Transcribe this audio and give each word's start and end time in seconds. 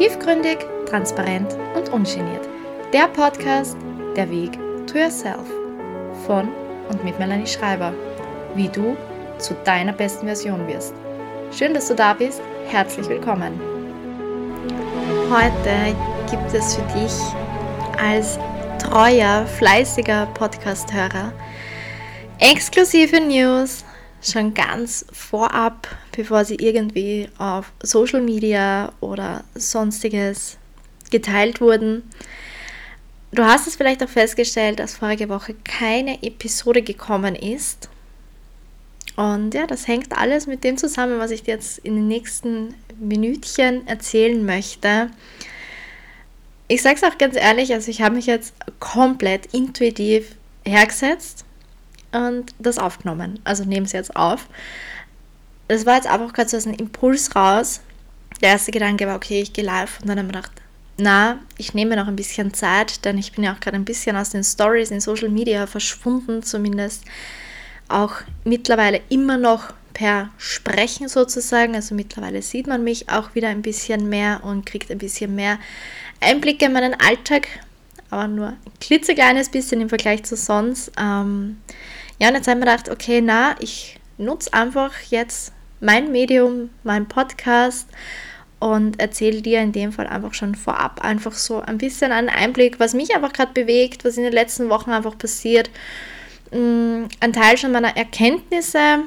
Tiefgründig, 0.00 0.56
transparent 0.88 1.54
und 1.76 1.90
ungeniert. 1.92 2.48
Der 2.90 3.06
Podcast 3.08 3.76
Der 4.16 4.30
Weg 4.30 4.52
to 4.86 4.96
Yourself 4.96 5.46
von 6.26 6.48
und 6.88 7.04
mit 7.04 7.18
Melanie 7.18 7.46
Schreiber. 7.46 7.92
Wie 8.54 8.68
du 8.68 8.96
zu 9.36 9.52
deiner 9.66 9.92
besten 9.92 10.24
Version 10.24 10.66
wirst. 10.66 10.94
Schön, 11.52 11.74
dass 11.74 11.88
du 11.88 11.94
da 11.94 12.14
bist. 12.14 12.40
Herzlich 12.68 13.10
willkommen. 13.10 13.60
Heute 15.30 15.94
gibt 16.30 16.50
es 16.54 16.76
für 16.76 16.98
dich 16.98 17.12
als 18.02 18.38
treuer, 18.82 19.44
fleißiger 19.58 20.28
Podcast-Hörer 20.32 21.30
exklusive 22.38 23.20
News 23.20 23.84
schon 24.22 24.54
ganz 24.54 25.04
vorab, 25.12 25.88
bevor 26.12 26.44
sie 26.44 26.56
irgendwie 26.56 27.28
auf 27.38 27.72
Social 27.82 28.20
Media 28.20 28.92
oder 29.00 29.44
sonstiges 29.54 30.58
geteilt 31.10 31.60
wurden. 31.60 32.02
Du 33.32 33.44
hast 33.44 33.66
es 33.66 33.76
vielleicht 33.76 34.02
auch 34.02 34.08
festgestellt, 34.08 34.78
dass 34.80 34.96
vorige 34.96 35.28
Woche 35.28 35.54
keine 35.64 36.22
Episode 36.22 36.82
gekommen 36.82 37.34
ist. 37.34 37.88
Und 39.16 39.54
ja, 39.54 39.66
das 39.66 39.86
hängt 39.86 40.16
alles 40.16 40.46
mit 40.46 40.64
dem 40.64 40.76
zusammen, 40.76 41.18
was 41.18 41.30
ich 41.30 41.42
dir 41.42 41.54
jetzt 41.54 41.78
in 41.78 41.94
den 41.94 42.08
nächsten 42.08 42.74
Minütchen 42.98 43.86
erzählen 43.86 44.44
möchte. 44.44 45.10
Ich 46.68 46.82
sage 46.82 46.96
es 46.96 47.04
auch 47.04 47.18
ganz 47.18 47.36
ehrlich, 47.36 47.72
also 47.72 47.90
ich 47.90 48.02
habe 48.02 48.16
mich 48.16 48.26
jetzt 48.26 48.54
komplett 48.78 49.46
intuitiv 49.52 50.36
hergesetzt 50.64 51.44
und 52.12 52.54
das 52.58 52.78
aufgenommen. 52.78 53.38
Also 53.44 53.64
nehme 53.64 53.86
es 53.86 53.92
jetzt 53.92 54.14
auf. 54.16 54.48
Das 55.68 55.86
war 55.86 55.96
jetzt 55.96 56.08
einfach 56.08 56.32
gerade 56.32 56.48
so 56.48 56.68
ein 56.68 56.74
Impuls 56.74 57.34
raus. 57.36 57.80
Der 58.40 58.50
erste 58.50 58.72
Gedanke 58.72 59.06
war, 59.06 59.16
okay, 59.16 59.40
ich 59.40 59.52
gehe 59.52 59.64
live. 59.64 60.00
Und 60.00 60.08
dann 60.08 60.18
habe 60.18 60.28
ich 60.28 60.34
gedacht, 60.34 60.52
na, 60.96 61.38
ich 61.56 61.74
nehme 61.74 61.96
noch 61.96 62.08
ein 62.08 62.16
bisschen 62.16 62.52
Zeit, 62.54 63.04
denn 63.04 63.18
ich 63.18 63.32
bin 63.32 63.44
ja 63.44 63.54
auch 63.54 63.60
gerade 63.60 63.76
ein 63.76 63.84
bisschen 63.84 64.16
aus 64.16 64.30
den 64.30 64.44
Stories 64.44 64.90
in 64.90 65.00
Social 65.00 65.28
Media 65.28 65.66
verschwunden, 65.66 66.42
zumindest 66.42 67.04
auch 67.88 68.14
mittlerweile 68.44 69.00
immer 69.08 69.36
noch 69.36 69.72
per 69.94 70.30
Sprechen 70.38 71.08
sozusagen. 71.08 71.74
Also 71.74 71.94
mittlerweile 71.94 72.42
sieht 72.42 72.66
man 72.66 72.84
mich 72.84 73.08
auch 73.08 73.34
wieder 73.34 73.48
ein 73.48 73.62
bisschen 73.62 74.08
mehr 74.08 74.42
und 74.44 74.66
kriegt 74.66 74.90
ein 74.90 74.98
bisschen 74.98 75.34
mehr 75.34 75.58
Einblicke 76.20 76.66
in 76.66 76.72
meinen 76.72 76.94
Alltag, 76.94 77.48
aber 78.10 78.28
nur 78.28 78.48
ein 78.48 78.58
klitzekleines 78.80 79.48
bisschen 79.48 79.80
im 79.80 79.88
Vergleich 79.88 80.22
zu 80.24 80.36
sonst. 80.36 80.92
Ähm, 80.98 81.58
ja, 82.20 82.28
und 82.28 82.34
jetzt 82.34 82.48
haben 82.48 82.58
wir 82.58 82.66
gedacht, 82.66 82.90
okay, 82.90 83.20
na, 83.20 83.56
ich 83.60 83.98
nutze 84.18 84.52
einfach 84.52 84.92
jetzt 85.08 85.52
mein 85.80 86.12
Medium, 86.12 86.68
mein 86.84 87.08
Podcast 87.08 87.88
und 88.58 89.00
erzähle 89.00 89.40
dir 89.40 89.60
in 89.60 89.72
dem 89.72 89.90
Fall 89.90 90.06
einfach 90.06 90.34
schon 90.34 90.54
vorab 90.54 91.02
einfach 91.02 91.32
so 91.32 91.60
ein 91.60 91.78
bisschen 91.78 92.12
einen 92.12 92.28
Einblick, 92.28 92.78
was 92.78 92.92
mich 92.92 93.14
einfach 93.14 93.32
gerade 93.32 93.52
bewegt, 93.54 94.04
was 94.04 94.18
in 94.18 94.24
den 94.24 94.34
letzten 94.34 94.68
Wochen 94.68 94.90
einfach 94.90 95.16
passiert. 95.16 95.70
Mm, 96.52 97.04
ein 97.20 97.32
Teil 97.32 97.56
schon 97.56 97.72
meiner 97.72 97.96
Erkenntnisse, 97.96 98.98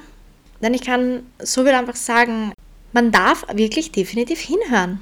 denn 0.62 0.74
ich 0.74 0.82
kann 0.82 1.24
so 1.38 1.64
viel 1.64 1.74
einfach 1.74 1.96
sagen, 1.96 2.52
man 2.94 3.12
darf 3.12 3.46
wirklich 3.54 3.92
definitiv 3.92 4.40
hinhören 4.40 5.02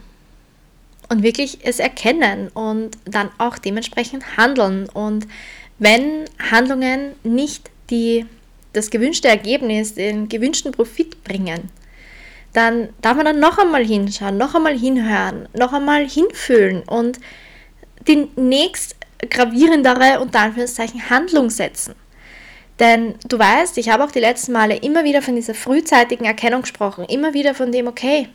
und 1.07 1.23
wirklich 1.23 1.59
es 1.63 1.79
erkennen 1.79 2.49
und 2.49 2.97
dann 3.05 3.29
auch 3.37 3.57
dementsprechend 3.57 4.37
handeln. 4.37 4.89
Und 4.89 5.27
wenn 5.79 6.25
Handlungen 6.51 7.13
nicht 7.23 7.69
die 7.91 8.25
das 8.73 8.89
gewünschte 8.89 9.27
Ergebnis, 9.27 9.93
den 9.95 10.29
gewünschten 10.29 10.71
Profit 10.71 11.23
bringen, 11.23 11.69
dann 12.53 12.89
darf 13.01 13.15
man 13.15 13.25
dann 13.25 13.39
noch 13.39 13.57
einmal 13.57 13.85
hinschauen, 13.85 14.37
noch 14.37 14.55
einmal 14.55 14.77
hinhören, 14.77 15.47
noch 15.53 15.73
einmal 15.73 16.07
hinfühlen 16.07 16.83
und 16.83 17.19
die 18.07 18.27
nächst 18.35 18.95
gravierendere, 19.29 20.19
unter 20.19 20.39
Anführungszeichen, 20.39 21.09
Handlung 21.09 21.49
setzen. 21.49 21.95
Denn 22.79 23.15
du 23.27 23.37
weißt, 23.37 23.77
ich 23.77 23.89
habe 23.89 24.03
auch 24.03 24.11
die 24.11 24.19
letzten 24.19 24.53
Male 24.53 24.75
immer 24.77 25.03
wieder 25.03 25.21
von 25.21 25.35
dieser 25.35 25.53
frühzeitigen 25.53 26.25
Erkennung 26.25 26.61
gesprochen, 26.61 27.05
immer 27.05 27.33
wieder 27.33 27.53
von 27.53 27.71
dem, 27.71 27.87
okay, 27.87 28.27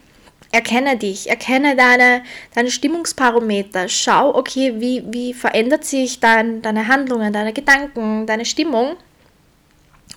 erkenne 0.52 0.96
dich, 0.96 1.28
erkenne 1.28 1.74
deine, 1.74 2.22
deine 2.54 2.70
Stimmungsparameter, 2.70 3.88
schau, 3.88 4.34
okay, 4.34 4.74
wie, 4.76 5.02
wie 5.10 5.34
verändert 5.34 5.84
sich 5.84 6.20
dein, 6.20 6.62
deine 6.62 6.86
Handlungen, 6.86 7.32
deine 7.32 7.52
Gedanken, 7.52 8.26
deine 8.26 8.44
Stimmung 8.44 8.96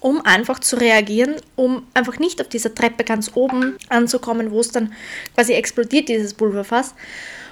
um 0.02 0.22
einfach 0.26 0.60
zu 0.60 0.78
reagieren, 0.78 1.36
um 1.56 1.86
einfach 1.94 2.20
nicht 2.20 2.42
auf 2.42 2.48
dieser 2.48 2.74
Treppe 2.74 3.04
ganz 3.04 3.32
oben 3.36 3.78
anzukommen, 3.90 4.52
wo 4.52 4.60
es 4.60 4.72
dann 4.72 4.94
quasi 5.36 5.54
explodiert, 5.54 6.10
dieses 6.10 6.34
Pulverfass. 6.34 6.94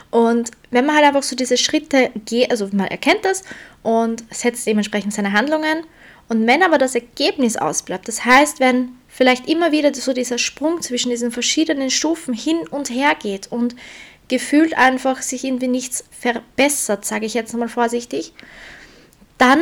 Und 0.09 0.52
wenn 0.72 0.85
man 0.85 0.96
halt 0.96 1.06
einfach 1.06 1.24
so 1.24 1.35
diese 1.35 1.58
Schritte 1.58 2.12
geht, 2.25 2.50
also 2.50 2.69
man 2.72 2.88
erkennt 2.88 3.25
das 3.25 3.44
und 3.84 4.24
setzt 4.31 4.66
dementsprechend 4.66 5.13
seine 5.13 5.34
Handlungen. 5.34 5.84
Und 6.30 6.47
wenn 6.47 6.63
aber 6.63 6.78
das 6.78 6.96
Ergebnis 6.96 7.58
ausbleibt, 7.58 8.08
das 8.08 8.24
heißt, 8.24 8.59
wenn 8.59 8.90
vielleicht 9.08 9.47
immer 9.50 9.72
wieder 9.72 9.94
so 9.94 10.14
dieser 10.14 10.38
Sprung 10.38 10.81
zwischen 10.81 11.09
diesen 11.09 11.31
verschiedenen 11.31 11.90
Stufen 11.90 12.34
hin 12.34 12.59
und 12.69 12.90
her 12.90 13.16
geht 13.22 13.52
und 13.52 13.75
gefühlt 14.28 14.78
einfach 14.78 15.22
sich 15.22 15.44
irgendwie 15.44 15.69
nichts 15.69 16.03
verbessert, 16.12 17.06
sage 17.06 17.25
ich 17.25 17.34
jetzt 17.34 17.53
mal 17.53 17.69
vorsichtig, 17.69 18.34
dann 19.38 19.59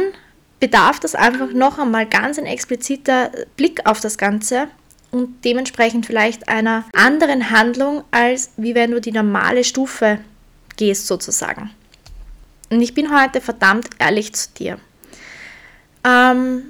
bedarf 0.66 1.00
das 1.00 1.14
einfach 1.14 1.52
noch 1.54 1.78
einmal 1.78 2.08
ganz 2.08 2.40
ein 2.40 2.48
expliziter 2.48 3.30
Blick 3.56 3.86
auf 3.86 4.00
das 4.00 4.18
Ganze 4.18 4.68
und 5.12 5.46
dementsprechend 5.46 6.08
vielleicht 6.08 6.50
einer 6.50 6.86
anderen 6.92 7.52
Handlung, 7.52 8.04
als 8.10 8.50
wie 8.58 8.74
wenn 8.74 8.90
du 8.90 9.00
die 9.00 9.12
normale 9.12 9.64
Stufe 9.64 10.18
gehst 10.76 11.06
sozusagen. 11.06 11.70
Und 12.72 12.82
ich 12.82 12.96
bin 12.96 13.16
heute 13.16 13.42
verdammt 13.42 13.90
ehrlich 14.00 14.34
zu 14.34 14.50
dir. 14.58 14.80
Ähm, 16.04 16.64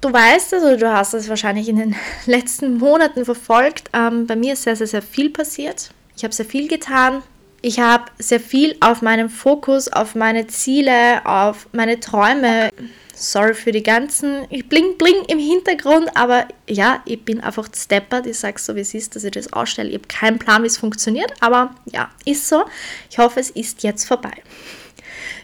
du 0.00 0.10
weißt 0.10 0.54
es 0.54 0.62
oder 0.62 0.78
du 0.78 0.90
hast 0.90 1.12
es 1.12 1.28
wahrscheinlich 1.28 1.68
in 1.68 1.76
den 1.76 1.96
letzten 2.24 2.78
Monaten 2.78 3.26
verfolgt. 3.26 3.90
Ähm, 3.92 4.26
bei 4.26 4.36
mir 4.36 4.54
ist 4.54 4.62
sehr, 4.62 4.76
sehr, 4.76 4.86
sehr 4.86 5.02
viel 5.02 5.28
passiert. 5.28 5.90
Ich 6.16 6.24
habe 6.24 6.32
sehr 6.32 6.46
viel 6.46 6.66
getan. 6.66 7.22
Ich 7.60 7.78
habe 7.78 8.04
sehr 8.18 8.40
viel 8.40 8.74
auf 8.80 9.02
meinem 9.02 9.28
Fokus, 9.28 9.88
auf 9.88 10.14
meine 10.14 10.46
Ziele, 10.46 11.26
auf 11.26 11.68
meine 11.72 12.00
Träume 12.00 12.70
sorry 13.16 13.54
für 13.54 13.72
die 13.72 13.82
ganzen 13.82 14.46
Bling 14.68 14.96
Bling 14.98 15.24
im 15.28 15.38
Hintergrund, 15.38 16.08
aber 16.16 16.46
ja, 16.68 17.02
ich 17.04 17.24
bin 17.24 17.40
einfach 17.40 17.68
steppert. 17.74 18.26
Ich 18.26 18.38
sage 18.38 18.60
so, 18.60 18.74
wie 18.76 18.80
es 18.80 18.94
ist, 18.94 19.16
dass 19.16 19.24
ich 19.24 19.32
das 19.32 19.52
ausstelle. 19.52 19.90
Ich 19.90 19.96
habe 19.96 20.08
keinen 20.08 20.38
Plan, 20.38 20.62
wie 20.62 20.66
es 20.66 20.76
funktioniert, 20.76 21.32
aber 21.40 21.74
ja, 21.86 22.10
ist 22.24 22.48
so. 22.48 22.64
Ich 23.10 23.18
hoffe, 23.18 23.40
es 23.40 23.50
ist 23.50 23.82
jetzt 23.82 24.04
vorbei. 24.04 24.32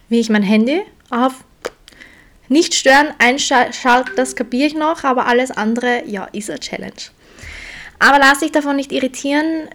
Wie 0.09 0.21
ich 0.21 0.31
mein 0.31 0.43
Handy 0.43 0.83
auf 1.11 1.35
nicht 2.49 2.75
stören 2.75 3.15
einschalte, 3.19 4.13
das 4.17 4.35
kapiere 4.35 4.67
ich 4.67 4.75
noch, 4.75 5.05
aber 5.05 5.27
alles 5.27 5.53
andere, 5.53 6.03
ja, 6.07 6.25
ist 6.33 6.51
eine 6.51 6.59
Challenge. 6.59 6.93
Aber 8.01 8.19
lass 8.19 8.41
dich 8.41 8.51
davon 8.51 8.77
nicht 8.77 8.91
irritieren. 8.91 9.69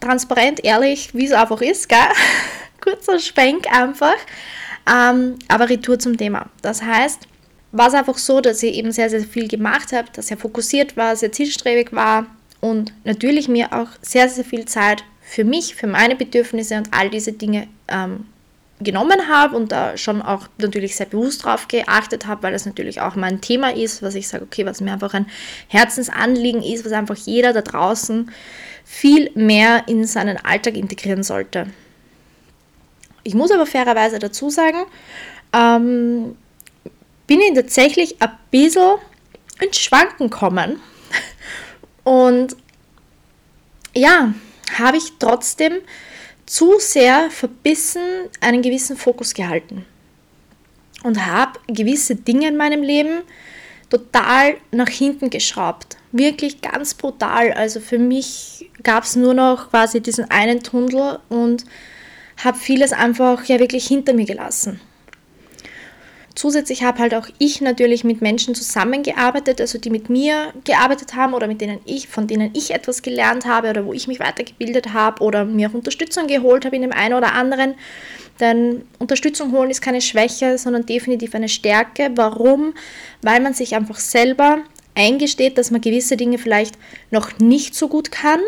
Transparent, 0.00 0.64
ehrlich, 0.64 1.10
wie 1.14 1.26
es 1.26 1.32
einfach 1.32 1.60
ist, 1.60 1.88
gell? 1.88 1.98
Kurzer 2.80 3.18
Schwenk 3.18 3.70
einfach. 3.70 4.16
Ähm, 4.90 5.38
aber 5.48 5.68
Retour 5.68 5.98
zum 5.98 6.16
Thema. 6.16 6.46
Das 6.62 6.82
heißt, 6.82 7.28
war 7.72 7.88
es 7.88 7.94
einfach 7.94 8.18
so, 8.18 8.40
dass 8.40 8.62
ich 8.62 8.74
eben 8.74 8.92
sehr, 8.92 9.10
sehr 9.10 9.22
viel 9.22 9.48
gemacht 9.48 9.92
habe, 9.92 10.08
dass 10.12 10.30
er 10.30 10.36
fokussiert 10.36 10.96
war, 10.96 11.16
sehr 11.16 11.32
zielstrebig 11.32 11.92
war 11.92 12.26
und 12.60 12.92
natürlich 13.04 13.48
mir 13.48 13.72
auch 13.72 13.88
sehr, 14.02 14.28
sehr 14.28 14.44
viel 14.44 14.66
Zeit 14.66 15.04
für 15.22 15.44
mich, 15.44 15.74
für 15.74 15.86
meine 15.86 16.14
Bedürfnisse 16.14 16.76
und 16.76 16.88
all 16.92 17.08
diese 17.08 17.32
Dinge 17.32 17.66
ähm, 17.88 18.26
genommen 18.80 19.28
habe 19.28 19.56
und 19.56 19.72
da 19.72 19.96
schon 19.96 20.20
auch 20.20 20.48
natürlich 20.58 20.96
sehr 20.96 21.06
bewusst 21.06 21.44
drauf 21.44 21.68
geachtet 21.68 22.26
habe, 22.26 22.42
weil 22.42 22.52
das 22.52 22.66
natürlich 22.66 23.00
auch 23.00 23.16
mein 23.16 23.40
Thema 23.40 23.74
ist, 23.74 24.02
was 24.02 24.14
ich 24.14 24.28
sage, 24.28 24.44
okay, 24.44 24.66
was 24.66 24.80
mir 24.80 24.92
einfach 24.92 25.14
ein 25.14 25.26
Herzensanliegen 25.68 26.62
ist, 26.62 26.84
was 26.84 26.92
einfach 26.92 27.16
jeder 27.16 27.52
da 27.52 27.62
draußen 27.62 28.30
viel 28.84 29.30
mehr 29.34 29.84
in 29.86 30.04
seinen 30.04 30.36
Alltag 30.36 30.76
integrieren 30.76 31.22
sollte. 31.22 31.68
Ich 33.22 33.34
muss 33.34 33.52
aber 33.52 33.66
fairerweise 33.66 34.18
dazu 34.18 34.50
sagen, 34.50 34.78
ähm, 35.52 36.36
bin 37.32 37.40
ich 37.40 37.54
tatsächlich 37.54 38.20
ein 38.20 38.38
bisschen 38.50 38.96
ins 39.58 39.78
Schwanken 39.78 40.28
kommen. 40.28 40.80
Und 42.04 42.54
ja, 43.94 44.34
habe 44.76 44.98
ich 44.98 45.14
trotzdem 45.18 45.78
zu 46.44 46.74
sehr 46.78 47.30
verbissen 47.30 48.02
einen 48.42 48.60
gewissen 48.60 48.98
Fokus 48.98 49.32
gehalten. 49.32 49.86
Und 51.04 51.24
habe 51.24 51.58
gewisse 51.68 52.16
Dinge 52.16 52.48
in 52.48 52.58
meinem 52.58 52.82
Leben 52.82 53.22
total 53.88 54.58
nach 54.70 54.90
hinten 54.90 55.30
geschraubt. 55.30 55.96
Wirklich 56.12 56.60
ganz 56.60 56.92
brutal. 56.92 57.52
Also 57.52 57.80
für 57.80 57.98
mich 57.98 58.70
gab 58.82 59.04
es 59.04 59.16
nur 59.16 59.32
noch 59.32 59.70
quasi 59.70 60.02
diesen 60.02 60.30
einen 60.30 60.62
Tunnel 60.62 61.18
und 61.30 61.64
habe 62.44 62.58
vieles 62.58 62.92
einfach 62.92 63.42
ja 63.46 63.58
wirklich 63.58 63.86
hinter 63.86 64.12
mir 64.12 64.26
gelassen. 64.26 64.80
Zusätzlich 66.34 66.82
habe 66.82 66.98
halt 66.98 67.14
auch 67.14 67.28
ich 67.38 67.60
natürlich 67.60 68.04
mit 68.04 68.20
Menschen 68.20 68.54
zusammengearbeitet, 68.54 69.60
also 69.60 69.78
die 69.78 69.90
mit 69.90 70.10
mir 70.10 70.52
gearbeitet 70.64 71.14
haben 71.14 71.34
oder 71.34 71.46
mit 71.46 71.60
denen 71.60 71.80
ich, 71.84 72.08
von 72.08 72.26
denen 72.26 72.50
ich 72.54 72.72
etwas 72.72 73.02
gelernt 73.02 73.46
habe 73.46 73.70
oder 73.70 73.86
wo 73.86 73.92
ich 73.92 74.08
mich 74.08 74.20
weitergebildet 74.20 74.92
habe 74.92 75.22
oder 75.22 75.44
mir 75.44 75.68
auch 75.68 75.74
Unterstützung 75.74 76.26
geholt 76.26 76.64
habe 76.64 76.76
in 76.76 76.82
dem 76.82 76.92
einen 76.92 77.14
oder 77.14 77.32
anderen. 77.34 77.74
Denn 78.40 78.82
Unterstützung 78.98 79.52
holen 79.52 79.70
ist 79.70 79.82
keine 79.82 80.00
Schwäche, 80.00 80.58
sondern 80.58 80.86
definitiv 80.86 81.34
eine 81.34 81.48
Stärke. 81.48 82.10
Warum? 82.14 82.74
Weil 83.20 83.40
man 83.40 83.54
sich 83.54 83.74
einfach 83.74 83.98
selber 83.98 84.58
eingesteht, 84.94 85.58
dass 85.58 85.70
man 85.70 85.80
gewisse 85.80 86.16
Dinge 86.16 86.38
vielleicht 86.38 86.76
noch 87.10 87.38
nicht 87.38 87.74
so 87.74 87.88
gut 87.88 88.10
kann 88.10 88.40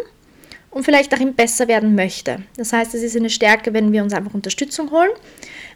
und 0.71 0.85
vielleicht 0.85 1.13
darin 1.13 1.35
besser 1.35 1.69
werden 1.69 1.95
möchte. 1.95 2.43
Das 2.57 2.73
heißt, 2.73 2.95
es 2.95 3.03
ist 3.03 3.17
eine 3.17 3.31
Stärke, 3.31 3.73
wenn 3.73 3.93
wir 3.93 4.03
uns 4.03 4.13
einfach 4.13 4.35
Unterstützung 4.35 4.91
holen. 4.91 5.11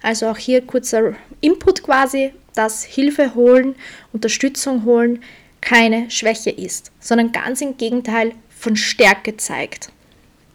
Also 0.03 0.29
auch 0.29 0.37
hier 0.37 0.63
kurzer 0.63 1.15
Input 1.41 1.83
quasi, 1.83 2.33
dass 2.55 2.85
Hilfe 2.85 3.35
holen, 3.35 3.75
Unterstützung 4.13 4.85
holen 4.85 5.23
keine 5.61 6.11
Schwäche 6.11 6.51
ist, 6.51 6.93
sondern 7.01 7.33
ganz 7.33 7.61
im 7.61 7.77
Gegenteil 7.77 8.33
von 8.49 8.77
Stärke 8.77 9.37
zeigt. 9.37 9.91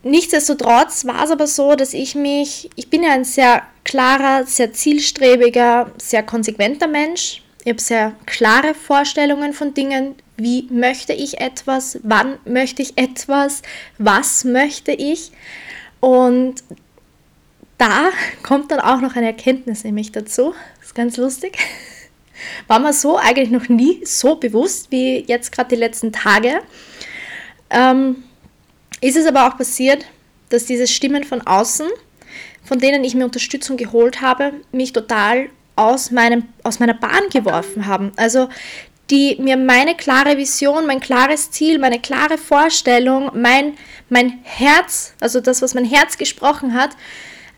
Nichtsdestotrotz 0.04 1.06
war 1.06 1.24
es 1.24 1.32
aber 1.32 1.48
so, 1.48 1.76
dass 1.76 1.94
ich 1.94 2.16
mich, 2.16 2.70
ich 2.76 2.90
bin 2.90 3.04
ja 3.04 3.12
ein 3.12 3.24
sehr 3.24 3.64
klarer, 3.86 4.46
sehr 4.46 4.74
zielstrebiger, 4.74 5.92
sehr 5.98 6.24
konsequenter 6.24 6.88
Mensch. 6.88 7.42
Ich 7.64 7.70
habe 7.70 7.82
sehr 7.82 8.14
klare 8.26 8.74
Vorstellungen 8.74 9.54
von 9.54 9.74
Dingen, 9.74 10.16
wie 10.36 10.68
möchte 10.70 11.14
ich 11.14 11.40
etwas, 11.40 12.00
wann 12.04 12.38
möchte 12.44 12.82
ich 12.82 12.98
etwas, 12.98 13.62
was 13.98 14.44
möchte 14.44 14.92
ich. 14.92 15.32
Und 16.02 16.56
da 17.78 18.10
kommt 18.44 18.72
dann 18.72 18.80
auch 18.80 19.02
noch 19.02 19.16
eine 19.16 19.28
Erkenntnis 19.28 19.84
nämlich 19.84 20.12
dazu. 20.12 20.54
Das 20.78 20.88
ist 20.88 20.96
ganz 20.96 21.18
lustig. 21.18 21.58
War 22.68 22.80
mir 22.80 22.94
so 22.94 23.18
eigentlich 23.18 23.50
noch 23.50 23.70
nie 23.70 24.02
so 24.06 24.36
bewusst 24.36 24.92
wie 24.92 25.20
jetzt 25.20 25.52
gerade 25.52 25.70
die 25.70 25.76
letzten 25.76 26.12
Tage. 26.12 26.62
Ähm, 27.70 28.24
ist 29.02 29.18
es 29.18 29.26
aber 29.26 29.48
auch 29.48 29.58
passiert, 29.58 30.06
dass 30.50 30.66
diese 30.66 30.88
Stimmen 30.88 31.24
von 31.24 31.42
außen, 31.42 31.88
von 32.64 32.80
denen 32.80 33.04
ich 33.04 33.16
mir 33.16 33.26
Unterstützung 33.26 33.78
geholt 33.78 34.22
habe, 34.22 34.54
mich 34.72 34.94
total 34.94 35.50
aus, 35.76 36.12
meinem, 36.12 36.46
aus 36.64 36.80
meiner 36.80 36.94
Bahn 36.94 37.30
geworfen 37.32 37.88
haben. 37.88 38.12
Also 38.16 38.50
die 39.10 39.36
mir 39.40 39.58
meine 39.58 39.96
klare 39.96 40.38
Vision, 40.38 40.86
mein 40.86 41.00
klares 41.00 41.52
Ziel, 41.52 41.78
meine 41.78 42.00
klare 42.00 42.38
Vorstellung, 42.38 43.32
mein, 43.34 43.78
mein 44.10 44.40
Herz, 44.44 45.14
also 45.20 45.42
das, 45.42 45.62
was 45.62 45.74
mein 45.74 45.86
Herz 45.86 46.18
gesprochen 46.18 46.74
hat, 46.74 46.92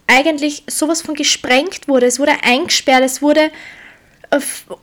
eigentlich 0.07 0.63
sowas 0.67 1.01
von 1.01 1.15
gesprengt 1.15 1.87
wurde. 1.87 2.05
Es 2.05 2.19
wurde 2.19 2.33
eingesperrt, 2.43 3.03
es 3.03 3.21
wurde 3.21 3.51
äh, 4.31 4.39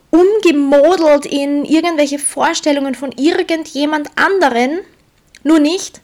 umgemodelt 0.09 1.25
in 1.25 1.65
irgendwelche 1.65 2.19
Vorstellungen 2.19 2.95
von 2.95 3.11
irgendjemand 3.13 4.09
anderen, 4.15 4.79
nur 5.43 5.59
nicht 5.59 6.01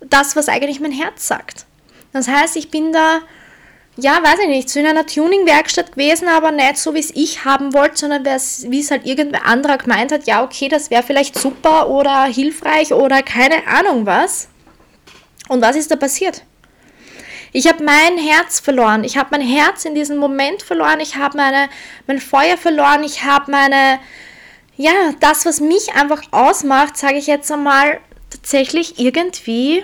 das, 0.00 0.36
was 0.36 0.48
eigentlich 0.48 0.80
mein 0.80 0.92
Herz 0.92 1.26
sagt. 1.26 1.66
Das 2.12 2.28
heißt, 2.28 2.56
ich 2.56 2.70
bin 2.70 2.92
da 2.92 3.20
ja, 3.98 4.22
weiß 4.22 4.40
ich 4.42 4.48
nicht, 4.48 4.68
so 4.68 4.78
in 4.78 4.86
einer 4.86 5.06
Tuning-Werkstatt 5.06 5.92
gewesen, 5.92 6.28
aber 6.28 6.50
nicht 6.50 6.76
so, 6.76 6.92
wie 6.92 6.98
es 6.98 7.10
ich 7.14 7.44
haben 7.46 7.72
wollte, 7.72 7.96
sondern 7.96 8.24
wie 8.24 8.80
es 8.80 8.90
halt 8.90 9.06
irgendwer 9.06 9.46
anderer 9.46 9.78
gemeint 9.78 10.12
hat, 10.12 10.26
ja, 10.26 10.44
okay, 10.44 10.68
das 10.68 10.90
wäre 10.90 11.02
vielleicht 11.02 11.38
super 11.38 11.88
oder 11.88 12.24
hilfreich 12.24 12.92
oder 12.92 13.22
keine 13.22 13.66
Ahnung 13.66 14.04
was. 14.04 14.48
Und 15.48 15.62
was 15.62 15.76
ist 15.76 15.90
da 15.90 15.96
passiert? 15.96 16.42
Ich 17.56 17.66
habe 17.66 17.82
mein 17.82 18.18
Herz 18.18 18.60
verloren. 18.60 19.02
Ich 19.02 19.16
habe 19.16 19.30
mein 19.30 19.40
Herz 19.40 19.86
in 19.86 19.94
diesem 19.94 20.18
Moment 20.18 20.60
verloren. 20.60 21.00
Ich 21.00 21.16
habe 21.16 21.38
meine, 21.38 21.70
mein 22.06 22.20
Feuer 22.20 22.58
verloren. 22.58 23.02
Ich 23.02 23.24
habe 23.24 23.50
meine, 23.50 23.98
ja, 24.76 24.92
das, 25.20 25.46
was 25.46 25.60
mich 25.60 25.94
einfach 25.94 26.20
ausmacht, 26.32 26.98
sage 26.98 27.16
ich 27.16 27.26
jetzt 27.26 27.50
einmal, 27.50 27.98
tatsächlich 28.28 28.98
irgendwie, 28.98 29.82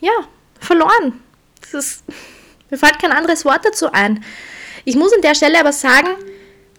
ja, 0.00 0.12
verloren. 0.60 1.22
Das 1.60 1.74
ist 1.74 2.04
mir 2.70 2.78
fällt 2.78 2.98
kein 2.98 3.12
anderes 3.12 3.44
Wort 3.44 3.66
dazu 3.66 3.92
ein. 3.92 4.24
Ich 4.86 4.96
muss 4.96 5.12
an 5.12 5.20
der 5.20 5.34
Stelle 5.34 5.60
aber 5.60 5.74
sagen, 5.74 6.08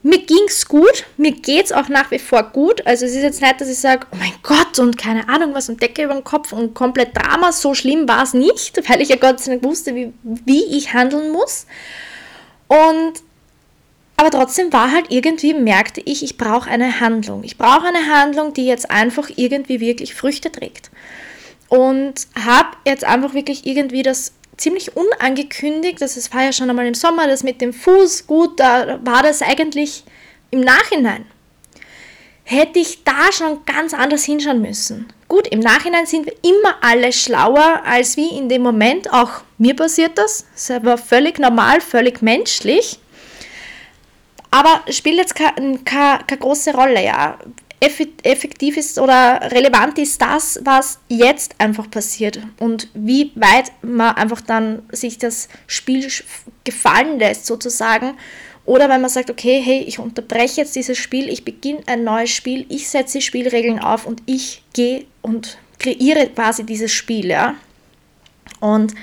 mir 0.01 0.19
ging 0.19 0.45
es 0.47 0.65
gut, 0.67 1.05
mir 1.17 1.31
geht 1.31 1.65
es 1.65 1.71
auch 1.71 1.89
nach 1.89 2.09
wie 2.11 2.19
vor 2.19 2.43
gut. 2.43 2.85
Also 2.87 3.05
es 3.05 3.15
ist 3.15 3.21
jetzt 3.21 3.41
nicht, 3.41 3.59
dass 3.59 3.67
ich 3.67 3.79
sage, 3.79 4.07
oh 4.11 4.15
mein 4.17 4.33
Gott 4.43 4.79
und 4.79 4.97
keine 4.97 5.27
Ahnung 5.27 5.53
was 5.53 5.67
und 5.67 5.81
Decke 5.81 6.03
über 6.03 6.13
den 6.13 6.23
Kopf 6.23 6.53
und 6.53 6.73
komplett 6.73 7.17
Drama. 7.17 7.51
So 7.51 7.73
schlimm 7.73 8.07
war 8.07 8.23
es 8.23 8.33
nicht, 8.33 8.77
weil 8.89 9.01
ich 9.01 9.09
ja 9.09 9.17
Gott 9.17 9.39
sei 9.39 9.51
Dank 9.51 9.63
wusste, 9.63 9.95
wie, 9.95 10.13
wie 10.23 10.63
ich 10.77 10.93
handeln 10.93 11.31
muss. 11.31 11.65
Und 12.67 13.13
aber 14.15 14.31
trotzdem 14.31 14.73
war 14.73 14.91
halt 14.91 15.05
irgendwie, 15.09 15.53
merkte 15.53 16.01
ich, 16.03 16.23
ich 16.23 16.37
brauche 16.37 16.69
eine 16.69 16.99
Handlung. 16.99 17.43
Ich 17.45 17.57
brauche 17.57 17.87
eine 17.87 18.13
Handlung, 18.13 18.53
die 18.53 18.65
jetzt 18.65 18.91
einfach 18.91 19.29
irgendwie 19.33 19.79
wirklich 19.79 20.13
Früchte 20.13 20.51
trägt. 20.51 20.91
Und 21.69 22.27
habe 22.35 22.69
jetzt 22.85 23.05
einfach 23.05 23.33
wirklich 23.33 23.65
irgendwie 23.65 24.03
das 24.03 24.33
ziemlich 24.59 24.95
unangekündigt. 24.95 26.01
Das 26.01 26.33
war 26.33 26.43
ja 26.43 26.53
schon 26.53 26.69
einmal 26.69 26.87
im 26.87 26.93
Sommer, 26.93 27.27
das 27.27 27.43
mit 27.43 27.61
dem 27.61 27.73
Fuß. 27.73 28.27
Gut, 28.27 28.59
da 28.59 28.99
war 29.03 29.23
das 29.23 29.41
eigentlich 29.41 30.03
im 30.51 30.61
Nachhinein. 30.61 31.25
Hätte 32.43 32.79
ich 32.79 33.03
da 33.03 33.31
schon 33.31 33.63
ganz 33.65 33.93
anders 33.93 34.23
hinschauen 34.23 34.61
müssen. 34.61 35.07
Gut, 35.27 35.47
im 35.47 35.59
Nachhinein 35.59 36.07
sind 36.07 36.25
wir 36.25 36.33
immer 36.41 36.75
alle 36.81 37.13
schlauer 37.13 37.83
als 37.85 38.17
wie 38.17 38.35
in 38.35 38.49
dem 38.49 38.63
Moment. 38.63 39.13
Auch 39.13 39.41
mir 39.59 39.75
passiert 39.75 40.17
das. 40.17 40.45
Das 40.55 40.83
war 40.83 40.97
völlig 40.97 41.37
normal, 41.37 41.81
völlig 41.81 42.21
menschlich. 42.23 42.99
Aber 44.49 44.81
spielt 44.89 45.17
jetzt 45.17 45.35
keine, 45.35 45.77
keine, 45.85 46.23
keine 46.25 46.39
große 46.39 46.73
Rolle, 46.73 47.03
ja 47.03 47.37
effektiv 47.79 48.75
ist 48.75 48.99
oder 48.99 49.39
relevant 49.51 49.97
ist 49.99 50.21
das, 50.21 50.59
was 50.63 50.99
jetzt 51.07 51.55
einfach 51.59 51.89
passiert 51.89 52.39
und 52.59 52.89
wie 52.93 53.31
weit 53.35 53.71
man 53.81 54.15
einfach 54.15 54.41
dann 54.41 54.83
sich 54.91 55.17
das 55.17 55.47
Spiel 55.65 56.05
gefallen 56.65 57.19
lässt 57.19 57.45
sozusagen 57.45 58.15
oder 58.65 58.89
wenn 58.89 59.01
man 59.01 59.09
sagt, 59.09 59.31
okay, 59.31 59.61
hey, 59.63 59.81
ich 59.81 59.97
unterbreche 59.97 60.61
jetzt 60.61 60.75
dieses 60.75 60.97
Spiel, 60.97 61.29
ich 61.29 61.43
beginne 61.43 61.81
ein 61.87 62.03
neues 62.03 62.29
Spiel, 62.29 62.65
ich 62.69 62.87
setze 62.87 63.21
Spielregeln 63.21 63.79
auf 63.79 64.05
und 64.05 64.21
ich 64.25 64.61
gehe 64.73 65.05
und 65.21 65.57
kreiere 65.79 66.27
quasi 66.27 66.65
dieses 66.65 66.91
Spiel, 66.91 67.27
ja. 67.27 67.55
Und 68.59 68.93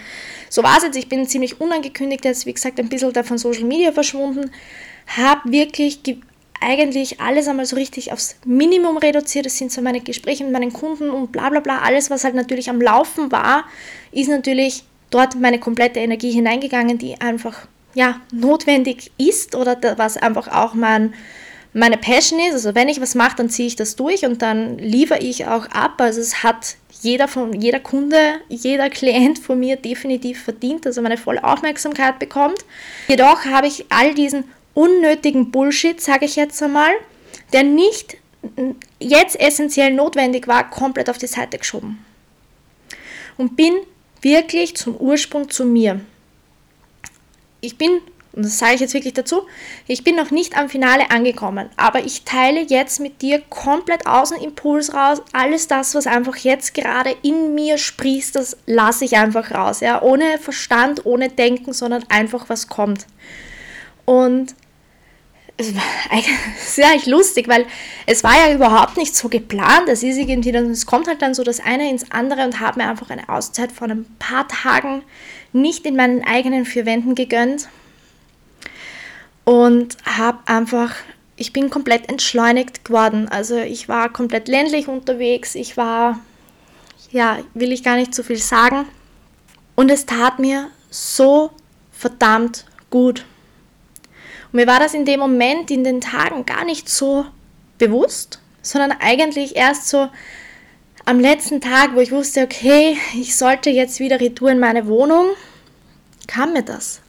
so 0.51 0.63
war 0.63 0.77
es 0.77 0.85
jetzt, 0.85 0.97
ich 0.97 1.09
bin 1.09 1.27
ziemlich 1.27 1.61
unangekündigt 1.61 2.25
jetzt, 2.25 2.47
wie 2.47 2.53
gesagt, 2.53 2.79
ein 2.79 2.89
bisschen 2.89 3.13
da 3.13 3.23
von 3.23 3.39
Social 3.39 3.65
Media 3.65 3.91
verschwunden, 3.91 4.53
habe 5.09 5.51
wirklich 5.51 6.01
eigentlich 6.61 7.21
alles 7.21 7.49
einmal 7.49 7.67
so 7.67 7.77
richtig 7.77 8.13
aufs 8.13 8.37
Minimum 8.45 8.97
reduziert. 8.97 9.47
Das 9.47 9.59
sind 9.59 9.73
so 9.73 9.83
meine 9.83 10.01
Gespräche 10.01 10.45
mit 10.45 10.53
meinen 10.53 10.73
Kunden 10.73 11.11
und 11.11 11.33
bla 11.33 11.51
bla 11.51 11.61
bla. 11.61 11.81
Alles, 11.81 12.11
was 12.11 12.25
halt 12.25 12.35
natürlich 12.35 12.71
am 12.71 12.81
Laufen 12.81 13.33
war, 13.33 13.65
ist 14.13 14.29
natürlich 14.29 14.85
dort 15.11 15.39
meine 15.39 15.59
komplette 15.61 16.01
Energie 16.01 16.31
hineingegangen, 16.31 16.99
die 16.99 17.21
einfach 17.21 17.67
ja, 17.95 18.21
notwendig 18.31 19.11
ist 19.17 19.55
oder 19.55 19.79
was 19.97 20.17
einfach 20.17 20.49
auch 20.49 20.75
mein, 20.75 21.15
meine 21.73 21.97
Passion 21.97 22.39
ist. 22.41 22.53
Also 22.53 22.75
wenn 22.75 22.89
ich 22.89 23.01
was 23.01 23.15
mache, 23.15 23.37
dann 23.37 23.49
ziehe 23.49 23.69
ich 23.69 23.77
das 23.77 23.97
durch 23.97 24.25
und 24.25 24.43
dann 24.43 24.79
liefere 24.79 25.21
ich 25.21 25.47
auch 25.47 25.67
ab. 25.67 25.95
Also 25.99 26.21
es 26.21 26.43
hat 26.43 26.77
jeder, 27.01 27.29
von, 27.29 27.53
jeder 27.59 27.81
Kunde, 27.81 28.19
jeder 28.49 28.91
Klient 28.91 29.39
von 29.39 29.59
mir 29.59 29.77
definitiv 29.77 30.43
verdient, 30.43 30.87
dass 30.87 30.97
er 30.97 31.03
meine 31.03 31.17
volle 31.17 31.43
Aufmerksamkeit 31.45 32.19
bekommt. 32.19 32.59
Jedoch 33.09 33.45
habe 33.45 33.67
ich 33.67 33.87
all 33.89 34.15
diesen 34.15 34.45
unnötigen 34.77 35.51
Bullshit, 35.51 36.01
sage 36.01 36.27
ich 36.27 36.37
jetzt 36.37 36.63
einmal, 36.63 36.93
der 37.53 37.65
nicht 37.65 38.19
jetzt 39.01 39.41
essentiell 39.41 39.93
notwendig 39.93 40.47
war, 40.47 40.71
komplett 40.71 41.11
auf 41.11 41.19
die 41.19 41.27
Seite 41.27 41.59
geschoben. 41.59 42.05
Und 43.39 43.57
bin 43.57 43.75
wirklich 44.21 44.77
zum 44.77 44.97
Ursprung 44.97 45.49
zu 45.49 45.65
mir. 45.65 46.01
Ich 47.63 47.79
bin, 47.79 48.01
und 48.33 48.45
das 48.45 48.59
sage 48.59 48.75
ich 48.75 48.81
jetzt 48.83 48.93
wirklich 48.93 49.15
dazu, 49.15 49.47
ich 49.87 50.05
bin 50.05 50.15
noch 50.15 50.31
nicht 50.31 50.57
am 50.59 50.69
Finale 50.69 51.11
angekommen, 51.11 51.71
aber 51.77 52.05
ich 52.05 52.25
teile 52.25 52.61
jetzt 52.61 53.01
mit 53.01 53.23
dir 53.23 53.43
komplett 53.49 54.07
Außenimpuls 54.07 54.93
raus. 54.93 55.23
Alles 55.33 55.69
das, 55.69 55.95
was 55.95 56.07
einfach 56.07 56.37
jetzt 56.37 56.75
gerade 56.75 57.17
in 57.23 57.55
mir 57.55 57.79
sprießt, 57.79 58.37
das 58.37 58.59
lasse 58.67 59.07
ich 59.07 59.17
einfach 59.17 59.53
raus. 59.53 59.81
Ja? 59.81 60.03
Ohne 60.03 60.39
Verstand, 60.39 61.07
ohne 61.07 61.31
Denken, 61.31 61.73
sondern 61.73 62.05
einfach 62.11 62.51
was 62.51 62.69
kommt. 62.69 63.07
Und 64.05 64.55
es 65.57 65.75
war 65.75 65.83
eigentlich 66.11 67.07
lustig, 67.07 67.49
weil 67.49 67.67
es 68.07 68.23
war 68.25 68.35
ja 68.35 68.55
überhaupt 68.55 68.97
nicht 68.97 69.15
so 69.15 69.29
geplant. 69.29 69.89
Es 69.89 70.03
ist 70.03 70.17
irgendwie, 70.17 70.51
es 70.51 70.87
kommt 70.87 71.09
halt 71.09 71.23
dann 71.23 71.35
so 71.35 71.43
das 71.43 71.61
eine 71.61 71.91
ins 71.91 72.11
andere 72.11 72.45
und 72.45 72.61
habe 72.61 72.81
mir 72.81 72.89
einfach 72.89 73.11
eine 73.11 73.29
Auszeit 73.29 73.73
von 73.73 73.91
ein 73.91 74.07
paar 74.19 74.47
Tagen 74.49 75.03
nicht 75.53 75.87
in 75.87 75.97
meinen 75.97 76.25
eigenen 76.25 76.67
vier 76.67 76.87
Wänden 76.87 77.15
gegönnt 77.15 77.69
und 79.45 79.97
habe 80.05 80.39
einfach, 80.47 80.95
ich 81.37 81.53
bin 81.53 81.71
komplett 81.71 82.09
entschleunigt 82.09 82.85
geworden. 82.85 83.29
Also 83.29 83.57
ich 83.57 83.89
war 83.89 84.13
komplett 84.13 84.49
ländlich 84.49 84.89
unterwegs, 84.89 85.55
ich 85.55 85.77
war, 85.77 86.19
ja, 87.11 87.39
will 87.55 87.73
ich 87.73 87.83
gar 87.83 87.97
nicht 87.97 88.15
so 88.15 88.23
viel 88.23 88.39
sagen. 88.39 88.85
Und 89.75 89.91
es 89.91 90.07
tat 90.07 90.39
mir 90.39 90.69
so 90.91 91.51
verdammt 91.93 92.67
gut. 92.91 93.25
Und 94.53 94.55
mir 94.55 94.67
war 94.67 94.79
das 94.79 94.95
in 94.95 95.05
dem 95.05 95.21
Moment, 95.21 95.71
in 95.71 95.85
den 95.85 96.01
Tagen 96.01 96.47
gar 96.47 96.65
nicht 96.65 96.89
so 96.89 97.27
bewusst, 97.79 98.41
sondern 98.63 98.93
eigentlich 98.93 99.57
erst 99.57 99.89
so 99.89 100.09
am 101.05 101.21
letzten 101.21 101.61
Tag, 101.61 101.95
wo 101.95 102.01
ich 102.01 102.11
wusste, 102.11 102.43
okay, 102.43 102.97
ich 103.15 103.37
sollte 103.37 103.71
jetzt 103.71 104.01
wieder 104.01 104.21
retour 104.21 104.51
in 104.51 104.59
meine 104.59 104.87
Wohnung, 104.87 105.27
kam 106.27 106.53
mir 106.53 106.63
das. 106.63 107.01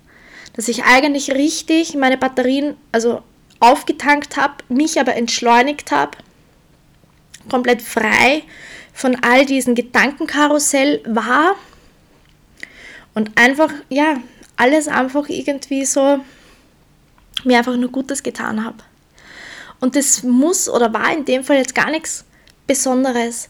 Dass 0.56 0.68
ich 0.68 0.84
eigentlich 0.86 1.32
richtig 1.32 1.96
meine 1.96 2.18
Batterien, 2.18 2.76
also 2.92 3.24
aufgetankt 3.60 4.38
habe, 4.38 4.64
mich 4.70 5.00
aber 5.00 5.16
entschleunigt 5.16 5.92
habe, 5.92 6.18
komplett 7.50 7.82
frei 7.82 8.44
von 8.94 9.18
all 9.24 9.46
diesen 9.46 9.76
Gedankenkarussell 9.76 11.02
war 11.06 11.56
und 13.14 13.32
einfach, 13.38 13.72
ja, 13.90 14.18
alles 14.58 14.88
einfach 14.88 15.30
irgendwie 15.30 15.86
so 15.86 16.20
mir 17.44 17.58
einfach 17.60 17.76
nur 17.76 17.92
Gutes 17.92 18.24
getan 18.24 18.64
habe. 18.64 18.78
Und 19.80 19.96
das 19.96 20.24
muss 20.24 20.70
oder 20.70 20.94
war 20.94 21.14
in 21.14 21.26
dem 21.26 21.44
Fall 21.44 21.58
jetzt 21.58 21.76
gar 21.76 21.92
nichts 21.92 22.26
Besonderes, 22.66 23.50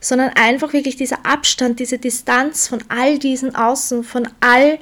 sondern 0.00 0.30
einfach 0.30 0.72
wirklich 0.72 0.96
dieser 0.96 1.24
Abstand, 1.26 1.80
diese 1.80 1.98
Distanz 1.98 2.68
von 2.68 2.82
all 2.88 3.18
diesen 3.18 3.54
Außen, 3.54 4.04
von 4.04 4.28
all 4.40 4.78